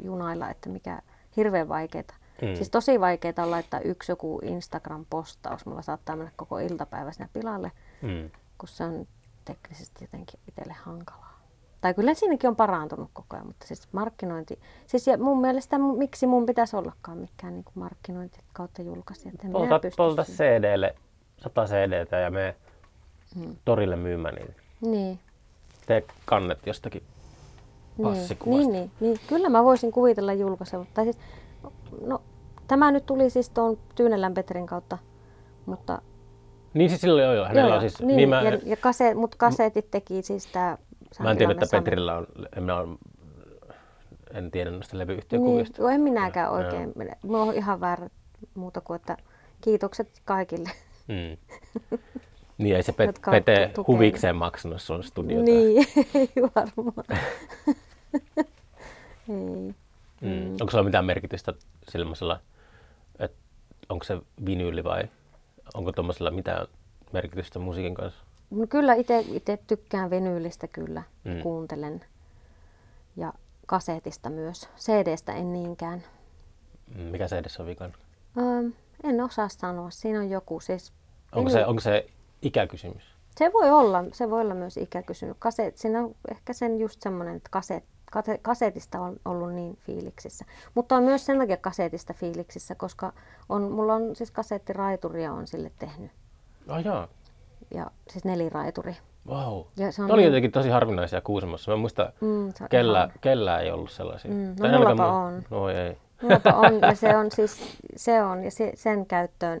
[0.00, 1.02] junailla, että mikä
[1.36, 2.14] hirveän vaikeeta.
[2.42, 2.54] Mm.
[2.54, 5.66] Siis tosi vaikeeta on laittaa yksi joku Instagram-postaus.
[5.66, 7.72] Mulla saattaa mennä koko iltapäivä sinne pilalle,
[8.02, 8.30] Mm.
[8.58, 9.06] kun se on
[9.44, 11.38] teknisesti jotenkin itselle hankalaa.
[11.80, 16.26] Tai kyllä siinäkin on parantunut koko ajan, mutta siis markkinointi, siis ja mun mielestä miksi
[16.26, 19.32] mun pitäisi ollakaan mikään niin markkinointi kautta julkaisija.
[19.52, 20.24] Polta, polta.
[20.24, 20.94] CDlle
[21.38, 22.56] 100 CDtä ja me
[23.36, 23.56] Mm.
[23.64, 24.52] torille myymään niitä.
[24.80, 25.18] Niin.
[25.86, 27.02] Tee kannet jostakin
[27.98, 28.70] Niin, passikuvasta.
[28.70, 30.84] niin, niin, niin, kyllä mä voisin kuvitella julkaiseva.
[30.94, 31.18] Tai siis,
[32.06, 32.22] no,
[32.68, 34.98] tämä nyt tuli siis tuon Tyynellän Petrin kautta,
[35.66, 36.02] mutta
[36.74, 37.46] Niin siis silloin joo, joo.
[37.46, 40.78] Hänellä on siis, niin, niin mä, ja, ja kase, mutta kasetit teki siis tämä
[41.20, 42.98] mä en tiedä, että Petrillä on, en, mä on,
[44.34, 45.72] en tiedä noista levyyhtiökuvista.
[45.72, 46.92] Niin, joo, en minäkään Joo, oikein.
[47.22, 48.08] Mulla on ihan väärä
[48.54, 49.16] muuta kuin, että
[49.60, 50.70] kiitokset kaikille.
[51.08, 51.36] Mm.
[52.58, 55.44] Niin ei se Pet, Pete huvikseen maksanut sun studiota.
[55.44, 57.04] Niin, ei varmaan.
[59.28, 59.74] ei.
[60.20, 60.52] Mm.
[60.52, 61.54] Onko sulla mitään merkitystä
[61.88, 62.40] sellaisella,
[63.18, 63.36] että
[63.88, 65.02] onko se vinyyli vai
[65.74, 66.66] onko tuommoisella mitään
[67.12, 68.24] merkitystä musiikin kanssa?
[68.50, 69.24] No kyllä itse
[69.66, 71.42] tykkään venyylistä kyllä, Mm.
[71.42, 72.04] kuuntelen.
[73.16, 73.32] Ja
[73.66, 74.68] kasetista myös.
[74.78, 76.02] CDstä en niinkään.
[76.94, 77.92] Mikä se edessä on vikan?
[78.38, 78.66] Ähm,
[79.04, 79.90] en osaa sanoa.
[79.90, 80.60] Siinä on joku.
[80.60, 80.92] Siis
[81.32, 82.06] Onko se, onko se
[82.42, 83.02] ikäkysymys?
[83.38, 85.36] se voi olla, se voi olla myös ikäkysymys.
[85.38, 87.84] Kaset, siinä on ehkä sen just semmoinen, että kaset,
[88.42, 90.44] kasetista on ollut niin fiiliksissä.
[90.74, 93.12] Mutta on myös sen takia kasetista fiiliksissä, koska
[93.48, 96.10] on, mulla on siis kasettiraituria on sille tehnyt.
[96.68, 97.08] Oh, joo.
[97.74, 98.96] Ja siis neliraituri.
[99.28, 99.62] Wow.
[99.76, 101.70] Ja se on Ne oli niin- jotenkin tosi harvinaisia Kuusamossa.
[101.70, 104.30] Mä muistan, Mm, kellä, kellä ei ollut sellaisia.
[104.30, 105.42] Mm, no Tai mullapa on.
[105.50, 105.96] No ei.
[106.22, 109.60] Mullapa on, ja se on siis, se on, ja se, sen käyttöön.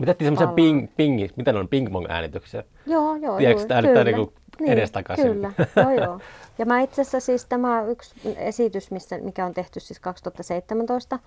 [0.00, 2.64] Me tehtiin semmoisen ping, pingi, mitä ne on, ping-pong-äänityksiä.
[2.86, 3.36] Joo, joo.
[3.36, 4.32] Tiedätkö, joo, että äänittää niinku
[4.66, 5.32] edestakaisin?
[5.32, 6.20] Kyllä, joo, joo.
[6.58, 11.18] Ja mä itse asiassa siis tämä yksi esitys, missä, mikä on tehty siis 2017,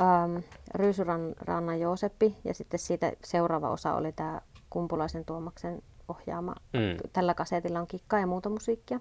[0.00, 0.36] ähm,
[0.74, 4.40] Ryysyrannan Jooseppi, ja sitten siitä seuraava osa oli tämä
[4.70, 6.54] Kumpulaisen Tuomaksen ohjaama.
[6.72, 7.08] Mm.
[7.12, 9.00] Tällä kasetilla on kikkaa ja muuta musiikkia.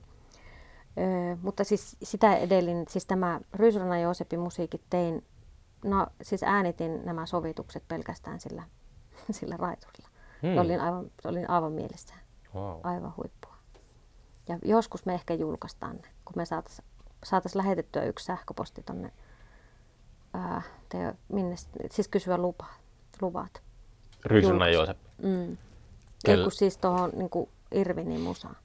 [0.97, 5.23] Öö, mutta siis sitä edellin, siis tämä Ryysyrannan Joosepin musiikit tein,
[5.85, 8.63] no siis äänitin nämä sovitukset pelkästään sillä,
[9.39, 10.09] sillä raiturilla.
[10.41, 10.49] Hmm.
[10.51, 10.57] Mm.
[10.57, 12.19] Olin aivan, olin aivan mielessään
[12.55, 12.79] Wow.
[12.83, 13.55] aivan huippua.
[14.47, 16.85] Ja joskus me ehkä julkaistaan ne, kun me saataisiin
[17.23, 19.11] saatais lähetettyä yksi sähköposti tonne,
[20.33, 21.55] ää, te, minne,
[21.91, 22.65] siis kysyä lupa,
[23.21, 23.61] luvat.
[24.25, 24.99] Ryysunnan julkaisu.
[25.21, 25.47] Joosep.
[25.49, 25.57] Mm.
[26.27, 27.29] Kel- kun siis tuohon niin
[27.71, 28.55] Irvinin musaan.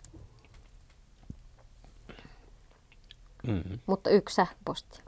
[3.47, 3.79] Mm.
[3.87, 5.03] Mutta yksi sähköposti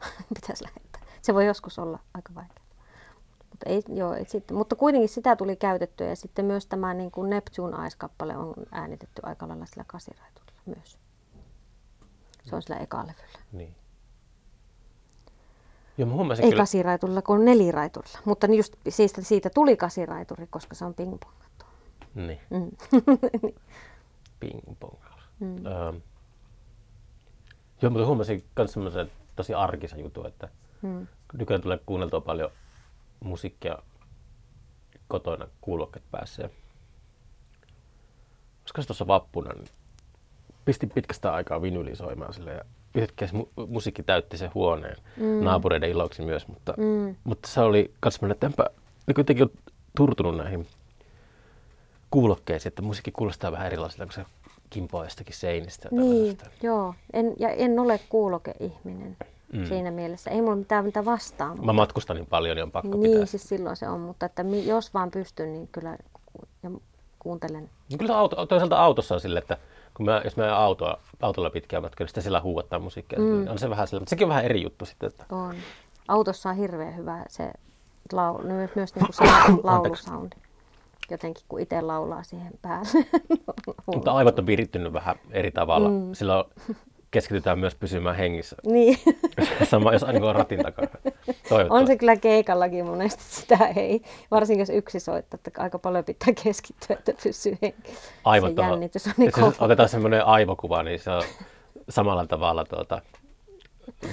[0.34, 1.00] pitäisi lähettää.
[1.22, 2.59] Se voi joskus olla aika vaikeaa.
[3.60, 7.10] Mutta, ei, joo, ei sitten, mutta kuitenkin sitä tuli käytettyä ja sitten myös tämä niin
[7.10, 10.98] kuin Neptune Eyes-kappale on äänitetty aika lailla sillä kasiraituilla myös.
[12.42, 13.38] Se on sillä ekalevyllä.
[13.52, 13.74] Niin.
[15.98, 16.62] Joo, mä huomasin Ei kyllä.
[16.62, 18.18] kasiraitulla, kun neliraiturilla.
[18.24, 21.64] Mutta niin just siitä, siitä tuli kasiraituri, koska se on pingpongattu.
[22.14, 22.70] Niin, Mm.
[24.40, 25.22] ping-pongaus.
[25.40, 25.64] Mm.
[27.82, 30.48] Joo, mutta huomasin myös semmoisen tosi arkisen jutun, että
[30.82, 31.06] Mm.
[31.38, 32.50] nykyään tulee kuunneltua paljon
[33.24, 33.78] musiikkia
[35.08, 36.50] kotona kuulokkeet päässä.
[38.62, 39.68] Koska tuossa vappuna, niin
[40.64, 42.60] pistin pitkästä aikaa vinyli soimaan sille ja
[42.94, 45.44] yhtäkkiä se mu- musiikki täytti sen huoneen Mm.
[45.44, 47.16] naapureiden iloksi myös, mutta, Mm.
[47.24, 48.64] mutta se oli kans semmoinen, että enpä
[49.06, 49.50] niin kuitenkin on
[49.96, 50.66] turtunut näihin
[52.10, 54.24] kuulokkeisiin, että musiikki kuulostaa vähän erilaiselta, kun se
[54.70, 55.88] kimpoa jostakin seinistä.
[55.92, 56.94] Niin, joo.
[57.12, 59.16] En, ja en ole kuulokeihminen
[59.52, 59.64] Mm.
[59.64, 60.30] siinä mielessä.
[60.30, 61.64] Ei mulla mitään mitä vastaan.
[61.64, 63.26] Mä matkustan niin paljon, niin on pakko niin, pitää.
[63.26, 64.00] siis silloin se on.
[64.00, 65.96] Mutta että jos vaan pystyn, niin kyllä
[66.62, 66.70] ja
[67.18, 67.70] kuuntelen.
[67.92, 69.56] No kyllä auto, toisaalta autossa on silleen, että
[69.94, 73.18] kun mä, jos mä autoa, autolla pitkään matkaa, niin sitä sillä huuattaa musiikkia.
[73.18, 73.24] Mm.
[73.24, 75.06] Niin on se vähän sillä, mutta sekin on vähän eri juttu sitten.
[75.06, 75.54] Että, On.
[76.08, 77.52] Autossa on hirveän hyvä se
[78.12, 79.24] lau, myös, myös niin kuin se
[79.62, 80.36] laulusoundi.
[81.10, 82.88] Jotenkin kun itse laulaa siihen päälle.
[83.94, 85.88] mutta aivot on virittynyt vähän eri tavalla.
[85.88, 86.12] Mm.
[86.12, 86.44] Silloin
[87.10, 88.56] keskitytään myös pysymään hengissä.
[88.64, 88.98] niin.
[89.70, 90.88] Sama, jos aina on ratin takana.
[91.70, 94.02] On se kyllä keikallakin monesti sitä ei.
[94.30, 98.12] Varsinkin jos yksi soittaa, että aika paljon pitää keskittyä, että pysyy hengissä.
[98.24, 99.64] Aivot se jännitys on niin Jos kova.
[99.64, 101.22] otetaan semmoinen aivokuva, niin se on
[101.88, 103.02] samalla tavalla tuota,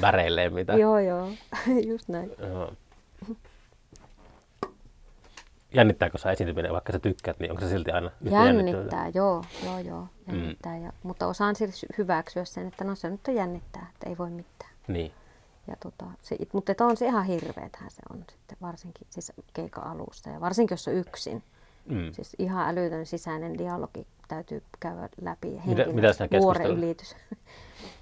[0.01, 0.73] väreilleen mitä.
[0.73, 1.27] Joo, joo.
[1.89, 2.31] Just näin.
[2.39, 2.71] Joo.
[5.77, 8.11] Jännittääkö sä esiintyminen, vaikka sä tykkäät, niin onko se silti aina?
[8.31, 10.07] Jännittää, joo, joo, joo.
[10.27, 10.77] Jännittää.
[10.77, 14.71] Ja, mutta osaan siis hyväksyä sen, että no se nyt jännittää, että ei voi mitään.
[14.87, 15.11] Niin.
[15.67, 20.29] Ja tota, se, mutta on se ihan hirveetähän se on sitten, varsinkin siis keikan alusta.
[20.29, 21.43] Ja varsinkin jos on yksin.
[21.89, 22.11] Mm.
[22.13, 25.47] Siis ihan älytön sisäinen dialogi täytyy käydä läpi.
[25.47, 27.15] Mitä- Henkinen mitä sinä vuoren ylitys.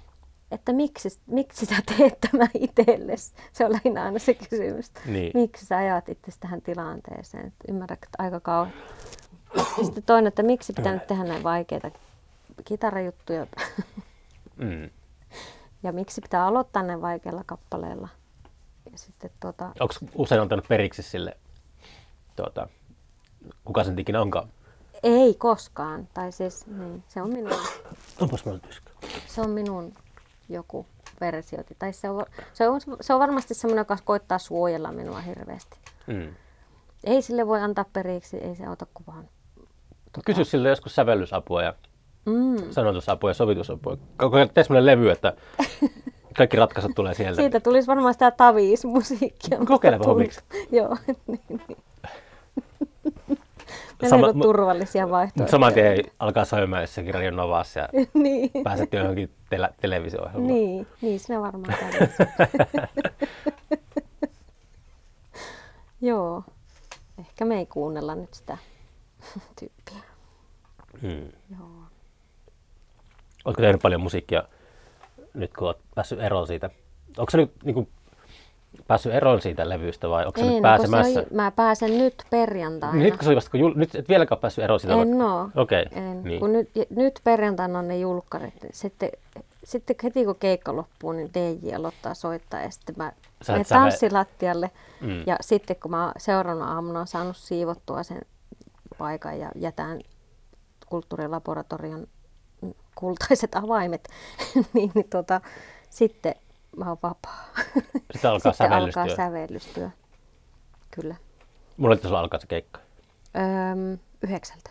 [0.50, 3.34] että miksi, miksi sä teet tämän itsellesi?
[3.52, 4.92] Se on lähinnä aina se kysymys.
[5.06, 5.30] Niin.
[5.34, 7.52] Miksi sä ajat itse tähän tilanteeseen?
[7.68, 8.72] Ymmärrätkö, aika kauan.
[9.84, 11.90] Sitten toinen, että miksi pitää nyt tehdä näin vaikeita
[12.64, 13.46] kitarajuttuja
[14.56, 14.90] Mm.
[15.82, 18.08] ja miksi pitää aloittaa näin vaikealla kappaleella.
[18.92, 21.36] Ja sitten tota, Onko usein antanut periksi sille,
[22.36, 22.68] tuota,
[23.64, 24.48] kuka sen ikinä onkaan?
[25.02, 26.08] ei koskaan.
[26.14, 27.52] Tai siis, niin, se on minun,
[28.20, 28.44] Onpas
[29.26, 29.92] se on minun
[30.48, 30.86] joku
[31.20, 31.58] versio.
[31.78, 35.78] Tai se on, se on, se on varmasti semmoinen, joka koittaa suojella minua hirveästi.
[36.06, 36.34] Mm.
[37.04, 39.28] Ei sille voi antaa periksi, ei se auta kuvaan.
[40.24, 41.74] Kysy sille joskus sävellysapua ja
[42.26, 42.70] Mm.
[42.70, 43.96] sanotusapua ja sovitusapua.
[44.16, 45.32] Kokeile tee semmoinen levy, että
[46.36, 47.36] kaikki ratkaisut tulee sieltä.
[47.42, 49.58] Siitä tulisi varmaan sitä taviismusiikkia.
[49.66, 50.40] Kokeilepa hoviksi.
[50.72, 51.78] Joo, niin, niin.
[54.02, 55.50] Ne Sama- turvallisia vaihtoehtoja.
[55.50, 58.50] saman tien alkaa soimaan jossakin Radio Novassa ja niin.
[58.64, 60.46] pääset johonkin tele- televisio-ohjelmaan.
[60.54, 61.74] Niin, niin sinä varmaan.
[66.00, 66.42] Joo.
[67.18, 68.58] Ehkä me ei kuunnella nyt sitä
[69.60, 70.10] tyyppiä.
[71.02, 71.32] Mm.
[71.58, 71.68] Joo.
[73.44, 74.42] Oletko tehnyt paljon musiikkia
[75.34, 76.70] nyt, kun olet päässyt eroon siitä?
[77.18, 77.88] Onko se nyt niin kuin,
[78.88, 81.20] päässyt eroon siitä levystä vai onko se nyt no, kun se pääsemässä?
[81.20, 82.98] on, mä pääsen nyt perjantaina.
[82.98, 83.72] Nyt, kun se oli vasta, kun jul...
[83.76, 85.02] nyt et vieläkään päässyt eroon siitä?
[85.02, 85.48] En oo.
[85.54, 86.24] Okei, En.
[86.24, 86.40] niin.
[86.40, 88.54] Kun nyt, nyt perjantaina on ne julkkarit.
[88.72, 89.10] Sitten,
[89.64, 93.12] sitten heti kun keikka loppuu, niin DJ aloittaa soittaa ja sitten mä
[93.42, 94.70] Sä menen tanssilattialle.
[95.00, 95.22] Mm.
[95.26, 98.20] Ja sitten kun mä seuraavana aamuna on saanut siivottua sen
[98.98, 100.00] paikan ja jätän
[100.86, 102.06] kulttuurilaboratorion
[102.94, 104.08] kultaiset avaimet,
[104.72, 105.40] niin, niin tota,
[105.90, 106.34] sitten
[106.76, 107.44] mä oon vapaa.
[108.12, 109.02] Sitten alkaa sitten sävellystyö.
[109.02, 109.90] alkaa sävellystyö.
[110.90, 111.14] Kyllä.
[111.76, 112.80] Mulla sulla alkaa se keikka
[113.36, 114.70] Öm, yhdeksältä.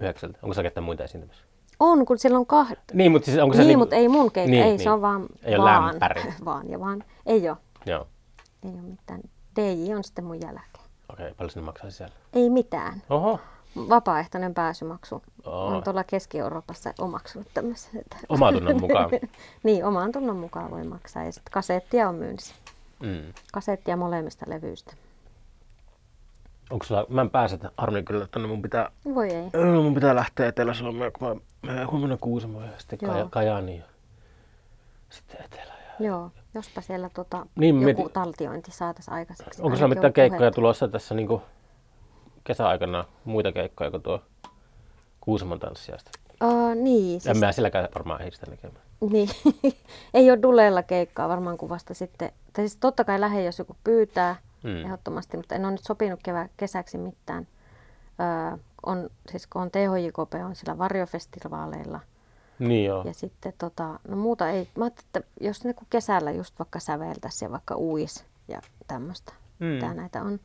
[0.00, 0.38] yhdeksältä.
[0.42, 1.44] Onko sä ketään muita esiintymässä?
[1.80, 2.78] On, kun siellä on kahdet.
[2.92, 4.80] Niin, mutta siis onko se Niin, niinku- mutta ei mun keikka, Niin, ei, niin.
[4.80, 6.22] se on vaan, Ei ole vaan, lämpäri.
[6.44, 7.04] vaan ja vaan.
[7.26, 8.06] Ei ole, Joo,
[8.64, 9.20] ei ole mitään.
[9.56, 10.84] DJ on sitten mun jälkeen.
[11.08, 11.26] okei.
[11.26, 11.34] Okay.
[11.34, 12.14] Paljon sinne maksaa siellä?
[12.32, 13.02] Ei mitään.
[13.10, 13.40] Oho.
[13.76, 15.22] Vapaaehtoinen pääsymaksu.
[15.46, 15.66] Oo.
[15.66, 18.00] On tuolla Keski-Euroopassa omaksunut tämmöisen.
[18.00, 18.16] Että...
[18.28, 19.10] Omatunnon mukaan.
[19.64, 21.24] niin, oman tunnon mukaan voi maksaa.
[21.24, 22.54] Ja sitten kasettia on myynnissä.
[23.00, 23.32] Mm.
[23.52, 24.94] Kasettia molemmista levyistä.
[26.70, 29.50] Onko sulla, mä en pääse harmi kyllä, että mun pitää, Voi ei.
[29.54, 31.36] Öö, mun pitää lähteä Etelä-Suomeen, kun mä
[31.72, 33.12] menen huomenna Kuusamoon ja sitten Joo.
[33.12, 33.86] Kaja, Kajaaniin ja
[35.10, 35.74] sitten Etelä.
[35.98, 36.06] Ja...
[36.06, 39.62] Joo, jospa siellä tota, Niin, joku mietin- taltiointi saataisiin aikaiseksi.
[39.62, 41.42] Onko sulla mitään keikkoja tulossa tässä niinku
[42.44, 44.22] kesäaikana, muita keikkoja kuin tuo
[45.20, 46.10] Kuusamon tanssijasta?
[46.44, 48.82] Uh, niin, En siis, mä silläkään varmaan ehdi sitä näkemään.
[49.10, 49.28] niin.
[50.14, 52.32] ei ole Dulella keikkaa varmaan kuin vasta sitten.
[52.52, 54.84] Tai siis totta kai lähde, jos joku pyytää Mm.
[54.84, 57.46] ehdottomasti, mutta en ole nyt sopinut kevä, kesäksi mitään.
[58.20, 62.00] Öö, on, siis kun on THJKP, on sillä varjofestivaaleilla.
[62.58, 63.02] Niin joo.
[63.06, 64.68] Ja sitten tota, no muuta ei.
[64.76, 69.32] Mä ajattelin, että jos kun kesällä just vaikka säveltäisi ja vaikka uis ja tämmöistä.
[69.58, 69.66] Mm.
[69.66, 70.40] Mitä näitä on.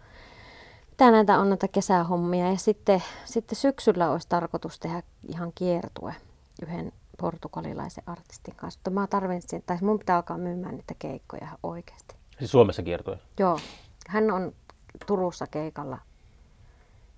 [0.99, 2.51] Mitä näitä on näitä kesähommia.
[2.51, 6.15] Ja sitten, sitten syksyllä olisi tarkoitus tehdä ihan kiertue
[6.61, 6.91] yhden
[7.21, 8.79] portugalilaisen artistin kanssa.
[8.79, 12.15] Mutta mä tarvitsin, tai mun pitää alkaa myymään niitä keikkoja oikeasti.
[12.39, 13.15] Siis Suomessa kiertui.
[13.39, 13.59] Joo,
[14.07, 14.53] hän on
[15.05, 15.97] Turussa keikalla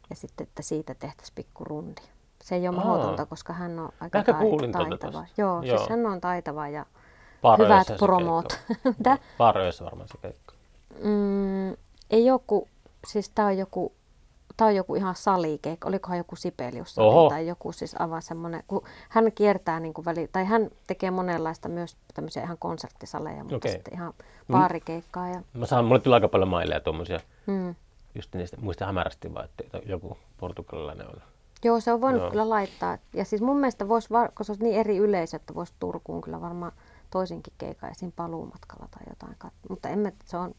[0.09, 2.01] ja sitten, että siitä tehtäisiin pikku rundi.
[2.43, 2.85] Se ei ole Aa.
[2.85, 5.25] mahdotonta, koska hän on aika Ehkä tuolta taitava.
[5.37, 5.77] Joo, Joo.
[5.77, 6.85] siis hän on taitava ja
[7.41, 8.65] Paaröissä hyvät.
[8.97, 9.17] Mitä?
[9.37, 10.53] Paaröissä varmaan se keikka.
[11.03, 11.69] Mm,
[12.09, 12.67] ei joku,
[13.07, 13.93] siis tää on joku
[14.57, 17.29] Tämä on joku ihan salikeikka, olikohan joku Sibelius Oho.
[17.29, 21.69] tai joku siis avaa semmoinen, kun hän kiertää niin kuin väli, tai hän tekee monenlaista
[21.69, 23.71] myös tämmöisiä ihan konserttisaleja, mutta Okei.
[23.71, 24.13] sitten ihan
[24.51, 25.29] baarikeikkaa.
[25.29, 27.75] Ja, Mä saan, mulle tulee aika paljon maileja tuommoisia, mm.
[28.15, 31.21] just niistä, muista hämärästi vaan, että joku portugalilainen on.
[31.63, 32.21] Joo, se on voinut.
[32.21, 32.29] Joo.
[32.29, 32.97] kyllä laittaa.
[33.13, 36.41] Ja siis mun mielestä voisi, kun se olisi niin eri yleisö, että voisi Turkuun kyllä
[36.41, 36.71] varmaan
[37.11, 38.11] toisinkin keikan esim.
[38.11, 39.53] paluumatkalla tai jotain.
[39.69, 40.55] Mutta emme, se, on,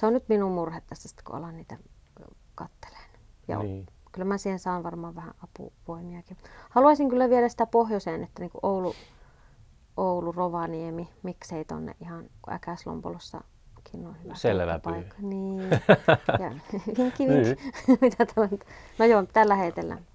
[0.00, 1.76] se on nyt minun murhe tässä, kun alan niitä
[2.54, 3.10] katteleen.
[3.48, 3.70] Ja Niin.
[3.70, 3.86] niin.
[4.12, 6.36] kyllä mä siihen saan varmaan vähän apuvoimiakin.
[6.70, 8.94] Haluaisin kyllä viedä sitä pohjoiseen, että niin kuin Oulu,
[9.96, 15.08] Oulu, Rovaniemi, miksei tonne ihan, kun Äkäslompolossakin on hyvä Selvä pyy.
[15.28, 15.60] Niin.
[16.40, 16.50] Ja
[16.98, 17.62] vinkki, vinkki.
[18.00, 18.64] mitä nyt?
[18.98, 20.06] No joo, tällä heitellään.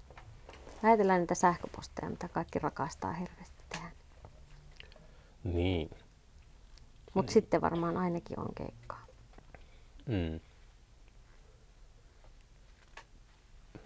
[0.82, 3.90] Lähetellään niitä sähköposteja, mitä kaikki rakastaa hirveästi tehdä.
[5.44, 5.90] Niin.
[7.14, 9.05] Mutta sitten varmaan ainakin on keikkaa.
[10.06, 10.40] Mm.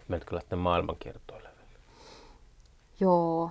[0.09, 1.49] Menetkö lähteä maailmankiertoille?
[3.01, 3.51] Joo.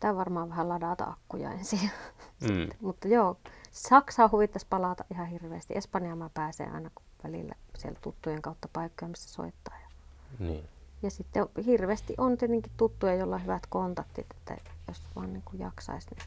[0.00, 1.90] Tää varmaan vähän ladata akkuja ensin.
[2.40, 2.68] Mm.
[2.86, 3.36] Mutta joo,
[3.72, 5.74] Saksaa huvittaisi palata ihan hirveästi.
[5.76, 6.90] Espanjaan mä pääsen aina
[7.24, 9.74] välillä siellä tuttujen kautta paikkoja, missä soittaa.
[9.80, 9.88] Ja,
[10.38, 10.68] Niin.
[11.02, 14.56] ja sitten hirveästi on tietenkin tuttuja, joilla on hyvät kontaktit, että
[14.88, 16.24] jos vaan niin kuin jaksaisi, niin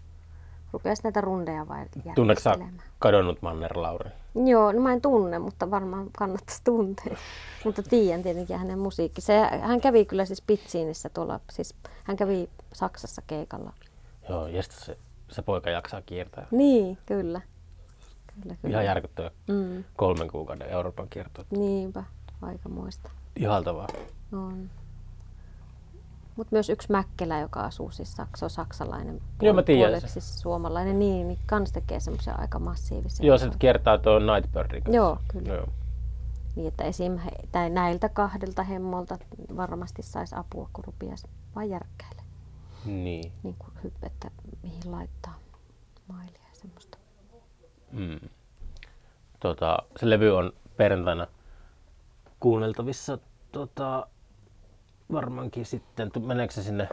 [0.73, 2.55] rupeaisi näitä rundeja vai Tunneeko sä
[2.99, 4.09] kadonnut Manner Lauri?
[4.45, 7.17] Joo, no mä en tunne, mutta varmaan kannattaisi tuntea.
[7.65, 9.21] mutta tiedän tietenkin hänen musiikki.
[9.21, 13.73] Se, hän kävi kyllä siis Pitsiinissä tuolla, siis hän kävi Saksassa keikalla.
[14.29, 14.97] Joo, ja se,
[15.31, 16.47] se poika jaksaa kiertää.
[16.51, 17.41] Niin, kyllä.
[18.41, 18.73] Kyllä, kyllä.
[18.73, 21.45] Ihan järkyttävä Mm, kolmen kuukauden Euroopan kierto.
[21.51, 22.03] niinpä,
[22.41, 23.09] aikamoista.
[23.35, 23.87] Ihaltavaa.
[24.33, 24.69] On.
[26.39, 29.21] Mutta myös yksi Mäkkelä, joka asuu siis Saks- se on saksalainen.
[29.41, 33.25] Joo, mä tiedän puoleksi siis suomalainen, niin, niin kans tekee semmoisia aika massiivisia.
[33.25, 34.95] Joo, se kiertää tuon Nightbirdin kanssa.
[34.95, 35.53] Joo, kyllä.
[35.53, 35.67] Joo.
[36.55, 37.17] Niin, että esim.
[37.17, 39.17] He, tai näiltä kahdelta hemmolta
[39.55, 42.21] varmasti saisi apua, kun rupiaisi vaan järkkäille.
[42.85, 43.31] Niin.
[43.43, 44.31] Niin kuin hy- että
[44.63, 45.39] mihin laittaa
[46.07, 46.97] mailia ja semmoista.
[47.91, 48.29] Mm.
[49.39, 51.27] Tota, se levy on perjantaina
[52.39, 53.17] kuunneltavissa
[53.51, 54.07] tota,
[55.11, 56.11] varmaankin sitten.
[56.25, 56.89] Meneekö se sinne,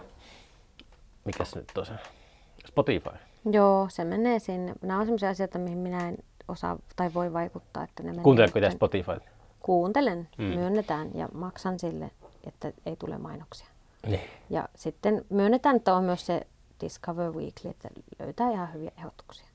[1.25, 1.93] mikä se nyt on se?
[2.67, 3.11] Spotify.
[3.53, 4.75] Joo, se menee sinne.
[4.83, 6.17] Nämä on semmoisia asioita, mihin minä en
[6.49, 7.85] osaa tai voi vaikuttaa.
[7.85, 9.21] Että ne Kuunteletko itse Spotify?
[9.61, 10.45] Kuuntelen, Mm.
[10.45, 10.51] mm.
[10.51, 12.11] myönnetään ja maksan sille,
[12.47, 13.67] että ei tule mainoksia.
[14.07, 14.21] Niin.
[14.51, 16.47] Ja sitten myönnetään, että on myös se
[16.81, 17.89] Discover Weekly, että
[18.19, 19.47] löytää ihan hyviä ehdotuksia.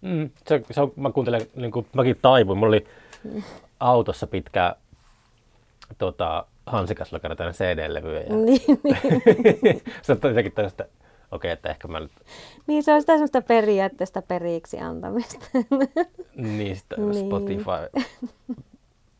[0.00, 2.58] Mm, se, se on, mä kuuntelen, niin kuin mäkin taivuin.
[2.58, 2.86] Mulla oli
[3.80, 4.76] autossa pitkä
[5.98, 8.20] tota, Hansikas tämmöinen CD-levyjä.
[8.20, 8.80] Ja Niin,
[9.62, 9.82] niin.
[10.02, 10.84] se on jotenkin tästä,
[11.30, 12.12] okei, että ehkä mä nyt
[12.66, 15.46] niin, se on sitä semmoista periaatteesta periksi antamista.
[16.56, 17.26] niistä Niin.
[17.26, 18.06] Spotify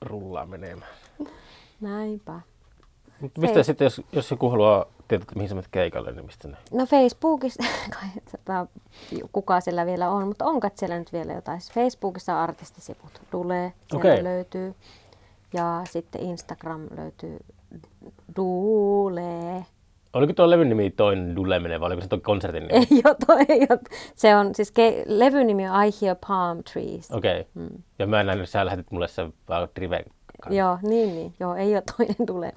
[0.03, 0.91] rullaa menemään.
[1.81, 2.41] Näinpä.
[3.21, 3.65] Mutta mistä Hei.
[3.65, 6.57] sitten, jos, jos joku haluaa tietää, että mihin sä menet keikalle, niin mistä ne?
[6.73, 8.09] No Facebookissa, kai
[9.33, 11.61] kuka siellä vielä on, mutta onko siellä nyt vielä jotain?
[11.73, 14.25] Facebookissa on artistisivut, Dule, sieltä Okei.
[14.25, 14.75] löytyy.
[15.53, 17.39] Ja sitten Instagram löytyy
[18.37, 19.65] Dule.
[20.13, 22.79] Oliko tuo levyn nimi toinen Duleminen vai oliko se tuo konsertin nimi?
[22.91, 23.81] Ei ole, toi ei ole.
[24.15, 27.11] Se on, siis ke, levyn nimi on I Hear Palm Trees.
[27.11, 27.41] Okei.
[27.41, 27.53] Okay.
[27.55, 27.83] Mm.
[27.99, 30.05] Ja mä näin, että sä lähetit mulle sen vaan Driven
[30.43, 30.59] kanssa.
[30.59, 31.35] Joo, niin, niin.
[31.41, 32.53] Joo, ei ole toinen Dule.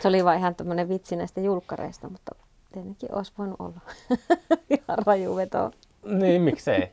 [0.00, 2.34] Se oli vaan ihan tämmöinen vitsi näistä julkkareista, mutta
[2.72, 3.80] tietenkin olisi voinut olla.
[4.70, 5.70] ihan raju veto.
[6.04, 6.88] Niin, miksei?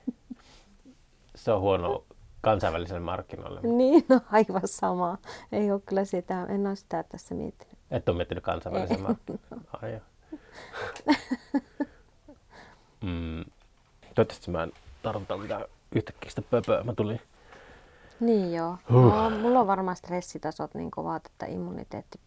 [1.36, 2.04] Se on huono
[2.44, 3.60] kansainväliselle markkinoille.
[3.64, 5.18] Niin, no aivan sama.
[5.52, 7.74] Ei ole kyllä sitä, en ole sitä tässä miettinyt.
[7.92, 9.68] Et ole miettinyt kansainvälisen markkinoille.
[9.82, 10.00] Ai
[13.02, 13.46] mm.
[14.16, 14.72] Toivottavasti mä en
[15.04, 15.66] tarvita mitään
[15.96, 16.84] yhtäkkiä sitä pöpöä.
[16.84, 17.22] Mä tulin
[18.20, 18.78] Niin joo.
[18.92, 19.14] Huh.
[19.14, 22.20] No, mulla on varmaan stressitasot niin kovat, että immuniteetti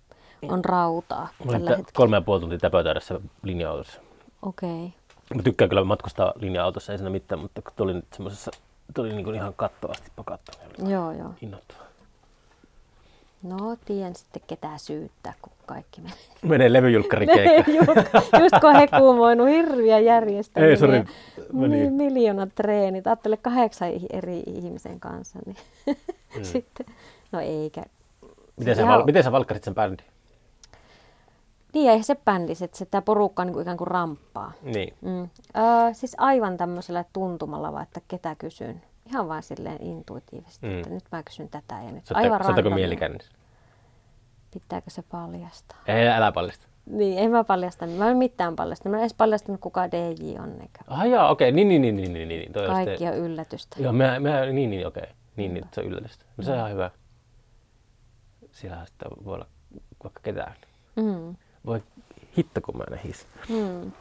[0.48, 1.96] on rautaa Mä tällä tä- hetkellä.
[1.96, 4.00] kolme ja puoli tuntia täpötäydessä linja-autossa.
[4.42, 4.94] Okei.
[5.34, 8.50] Mä tykkään kyllä matkustaa linja-autossa, ei siinä mitään, mutta kun tuli nyt semmosessa,
[8.94, 11.30] tuli niinku ihan kattoasti pakattu, niin oli Joo, joo.
[11.42, 11.86] innoittavaa.
[13.42, 16.16] No, tiedän sitten ketä syyttää, kun kaikki menee.
[16.42, 17.70] Menee levyjulkkarikeikka.
[17.70, 17.88] just,
[18.40, 20.70] just kun he kuumoinut hirviä järjestelmiä.
[20.70, 21.04] Ei, sori.
[21.52, 21.76] Meni.
[21.76, 23.06] Niin, miljoonat treenit.
[23.06, 25.38] Ajattele kahdeksan eri ihmisen kanssa.
[25.46, 25.56] Niin.
[26.36, 26.44] Mm.
[26.52, 26.86] sitten,
[27.32, 27.82] no eikä.
[28.56, 30.06] Miten sä, Ihan- val- miten sä valkkasit sen bändin?
[31.74, 34.52] Niin, ei se bändis, että se tämä porukka niin kuin ikään kuin ramppaa.
[34.62, 34.94] Niin.
[35.00, 35.22] Mm.
[35.56, 38.82] Öö, siis aivan tämmöisellä tuntumalla vaan, että ketä kysyn.
[39.06, 40.72] Ihan vaan silleen intuitiivisesti, Mm.
[40.72, 40.78] mm.
[40.78, 42.06] että nyt mä kysyn tätä ja nyt.
[42.06, 42.74] Sä aivan randomia.
[42.74, 43.32] mielikännissä?
[44.52, 45.78] Pitääkö se paljastaa?
[45.86, 46.66] Ei, älä paljasta.
[46.86, 47.86] Niin, en mä paljasta.
[47.86, 48.90] Mä en mitään paljastanut.
[48.92, 50.50] Mä en edes paljastanut kuka DJ on.
[50.60, 50.80] Eikä.
[50.86, 52.52] Ah jaa, okei, niin, niin, niin, niin, niin, niin.
[52.52, 53.76] Toi Kaikki on yllätystä.
[53.82, 55.06] Joo, mä, mä, niin, niin, okei.
[55.36, 56.24] Niin, niin, se on yllätystä.
[56.36, 56.90] No se on ihan hyvä.
[58.50, 59.46] Siellä sitten voi olla
[60.04, 60.54] vaikka ketään.
[60.96, 61.36] Mm.
[61.66, 61.82] Voi
[62.38, 63.26] hitto, kun mä nähis.
[63.48, 63.92] Mm.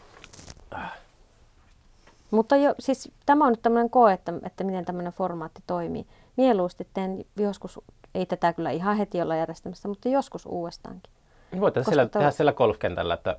[2.32, 6.06] Mutta jo, siis tämä on nyt tämmöinen koe, että, että miten tämmöinen formaatti toimii.
[6.38, 7.80] Mieluusti teen joskus,
[8.16, 11.14] ei tätä kyllä ihan heti olla järjestämässä, mutta joskus uudestaankin.
[11.60, 13.38] Voitte Koska siellä, tuo- tehdä siellä golfkentällä, että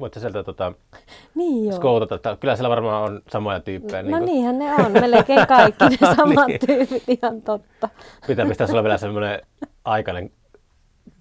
[0.00, 0.72] voitte sieltä tota,
[1.34, 2.14] Niin skoutata.
[2.14, 4.02] Että kyllä siellä varmaan on samoja tyyppejä.
[4.02, 6.60] No kuin- niinhän ne on, melkein kaikki ne samat Niin.
[6.66, 7.88] tyypit, ihan totta.
[8.26, 9.40] Pitää pistää sulla vielä semmoinen
[9.84, 10.30] aikainen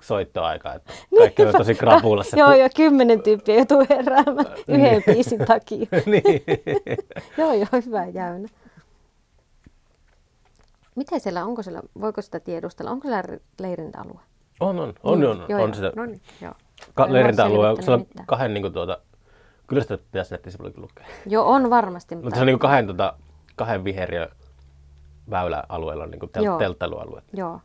[0.02, 2.38] soittoaika, että kaikki on tosi krapulassa.
[2.38, 5.88] joo, joo, kymmenen tyyppiä joutuu heräämään yhden biisin takia.
[6.06, 6.24] niin.
[7.38, 8.48] joo, joo, hyvä jäynä.
[10.96, 13.24] Miten siellä, onko siellä, voiko sitä tiedustella, onko siellä
[13.60, 14.20] leirintäalue?
[14.60, 15.74] On, on, on, Niin, on, joo, on joo.
[15.74, 15.92] sitä.
[15.96, 16.54] No niin, joo.
[16.94, 18.26] Ka- leirintäalue, selvittänyt se on mitään.
[18.26, 18.98] kahden niin kuin, tuota,
[19.68, 21.06] kyllä sitä pitäisi nettisivuillakin lukea.
[21.26, 22.16] Joo, on varmasti.
[22.16, 23.14] Mutta se on niin kuin kahden, tuota,
[23.56, 24.30] kahden viheriö
[25.30, 26.58] väyläalueella on niin kuin tel- Joo.
[26.58, 27.22] telttailualue.
[27.34, 27.60] Joo.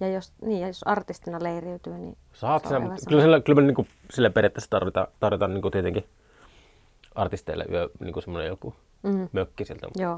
[0.00, 3.66] Ja jos, niin, ja jos artistina leiriytyy, niin Saat Se mutta kyllä, sillä, kyllä me
[3.66, 6.08] niin kuin, sille periaatteessa tarvitaan, tarvitaan niin kuin tietenkin
[7.14, 9.86] artisteille yö, niin kuin semmoinen joku mm, mökki sieltä.
[9.94, 10.16] joo,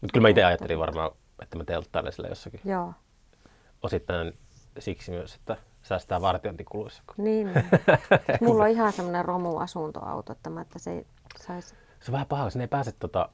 [0.00, 1.10] Mutta kyllä mä itse ajattelin varmaan,
[1.42, 2.60] että mä telttailen sillä jossakin.
[2.64, 2.92] joo.
[3.82, 4.38] Osittain
[4.78, 7.02] siksi myös, että säästää vartiointikuluissa.
[7.06, 7.64] kun Niin, niin.
[8.46, 11.74] Mulla on ihan semmoinen romuasuntoauto, että mä, että se ei saisi...
[12.00, 13.28] Se on vähän paha, sinne ei pääse tota,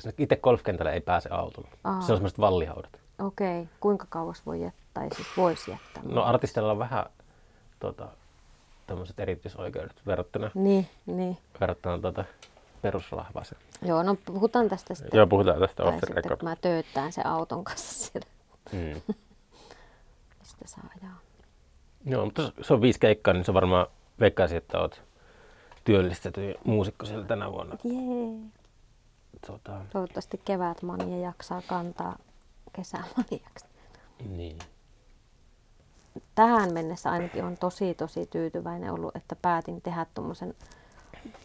[0.00, 1.68] sinne itse golfkentälle ei pääse autolla.
[1.84, 2.00] Aa.
[2.00, 3.00] Se on semmoiset vallihaudat.
[3.18, 3.74] Okei, okay.
[3.80, 6.02] kuinka kauas voi jättää, tai siis voisi jättää?
[6.06, 7.06] No artisteilla on vähän
[7.80, 8.08] tota,
[8.86, 11.38] tämmöiset erityisoikeudet verrattuna, Niin, niin.
[11.60, 12.24] verrattuna tota,
[12.82, 13.60] perusrahvaaseen.
[13.82, 15.16] Joo, no puhutaan tästä sitten.
[15.18, 16.36] Joo, puhutaan tästä off record.
[16.38, 18.28] kun mä tööttään sen auton kanssa siellä,
[18.72, 19.02] Mm.
[20.38, 21.18] mistä saa ajaa.
[22.04, 23.86] Joo, mutta se on viisi keikkaa, niin se varmaan
[24.20, 25.02] veikkaisin, että oot
[25.84, 27.76] työllistetty muusikko siellä tänä vuonna.
[27.84, 28.50] Jee.
[29.46, 32.16] Tota, Toivottavasti kevät mania jaksaa kantaa
[32.72, 33.66] kesämaniaksi.
[34.28, 34.58] niin.
[36.38, 40.54] Tähän mennessä ainakin on tosi tosi tyytyväinen ollut, että päätin tehdä tuommoisen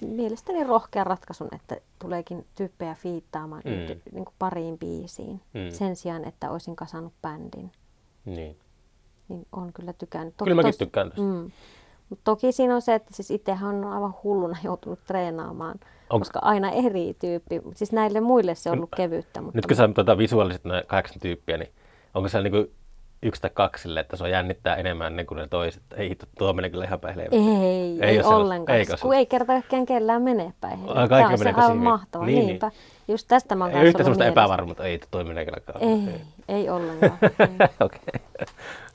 [0.02, 3.72] mielestäni rohkean ratkaisun, että tuleekin tyyppejä fiittaamaan Mm.
[3.72, 3.78] mm.
[4.12, 5.42] niin kuin pariin biisiin.
[5.54, 5.70] Mm.
[5.70, 7.72] Sen sijaan, että olisin kasannut bändin.
[8.26, 8.58] niin.
[9.28, 10.34] Niin on kyllä tykännyt.
[10.44, 11.22] Kyllä mäkin tykkään tästä.
[11.22, 11.52] Mm.
[12.10, 15.80] Mut toki siinä on se, että siis itsehän on aivan hulluna joutunut treenaamaan,
[16.10, 17.62] Onko- koska aina eri tyyppi.
[17.76, 19.42] Siis näille muille se on ollut kevyttä.
[19.42, 21.70] Mutta Nyt kun sä tota, visuaaliset nämä kahdeksan tyyppiä, niin
[22.14, 22.72] onko se niinku
[23.24, 25.84] yksi tai kaksi sille, että se on jännittää enemmän ne kuin ne toiset?
[25.98, 27.20] Ei hitto, tuo menee kyllä ihan päin.
[27.20, 28.86] Ei, Ei ei, ole ollenkaan.
[28.86, 30.80] Se kun ei kerta kaikkiaan kellään mene päin.
[30.80, 31.08] Tämä on
[31.38, 31.84] se aivan hyvin.
[31.84, 32.28] mahtavaa.
[32.28, 32.72] Niin, Niinpä.
[33.08, 35.58] Just tästä mä oon Ei kanssa yhtä sellaista epävarmuutta, ei toi menee kyllä.
[35.80, 37.18] Ei, ei ollenkaan.
[37.22, 37.68] Ei.
[37.80, 38.00] Okei.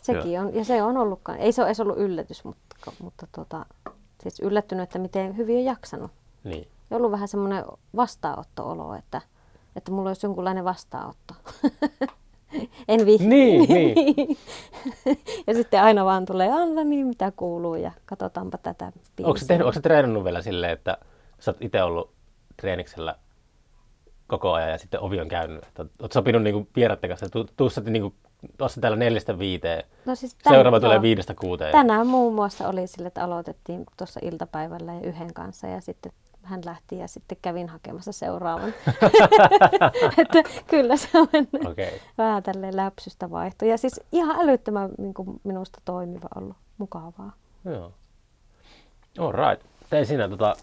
[0.02, 1.38] Sekin on, ja se on ollutkaan.
[1.38, 3.66] Ei se ole edes ollut yllätys, mutta, mutta tota,
[4.22, 6.10] siis yllättynyt, että miten hyvin on jaksanut.
[6.44, 6.68] Niin.
[6.90, 7.64] Ja ollut vähän semmoinen
[7.96, 9.20] vastaanotto-olo, että,
[9.76, 11.34] että mulla olisi jonkunlainen vastaanotto.
[12.88, 13.26] en viihdy.
[13.26, 14.38] Niin, niin.
[15.46, 19.26] ja sitten aina vaan tulee, Anna niin mitä kuuluu ja katsotaanpa tätä biisiä.
[19.28, 20.98] Onko tehnyt, onko treenannut vielä silleen, että
[21.38, 22.10] sä oot itse ollut
[22.56, 23.14] treeniksellä
[24.26, 25.64] koko ajan ja sitten ovi on käynyt?
[25.64, 27.26] Että oot sopinut niinku vieraiden kanssa,
[27.70, 28.14] sä niinku,
[28.58, 31.02] tuossa täällä neljästä viiteen, No siis tän- seuraava tulee joo.
[31.02, 31.72] viidestä kuuteen.
[31.72, 36.12] Tänään muun muassa oli sille, että aloitettiin tuossa iltapäivällä ja yhden kanssa ja sitten
[36.48, 38.74] hän lähti ja sitten kävin hakemassa seuraavan.
[40.18, 41.28] että kyllä se on.
[41.70, 41.90] Okay.
[42.18, 43.64] vähän tälleen läpsystä vaihto.
[43.64, 47.32] Ja siis ihan älyttömän niin kuin minusta toimiva ollut, mukavaa.
[47.64, 47.92] Joo.
[49.18, 49.66] All right.
[49.90, 50.56] Tein siinä tota,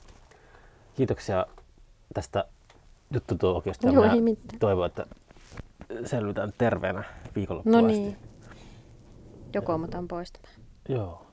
[0.96, 1.46] kiitoksia
[2.14, 2.46] tästä
[3.14, 3.90] juttutuokiosta.
[3.90, 4.60] Joo, ei mitään.
[4.60, 5.06] Toivon, että
[6.06, 7.04] selvitään terveenä
[7.36, 8.18] viikonloppuun No niin.
[9.54, 10.56] Joko otan poistamaan.
[10.90, 11.25] Joo.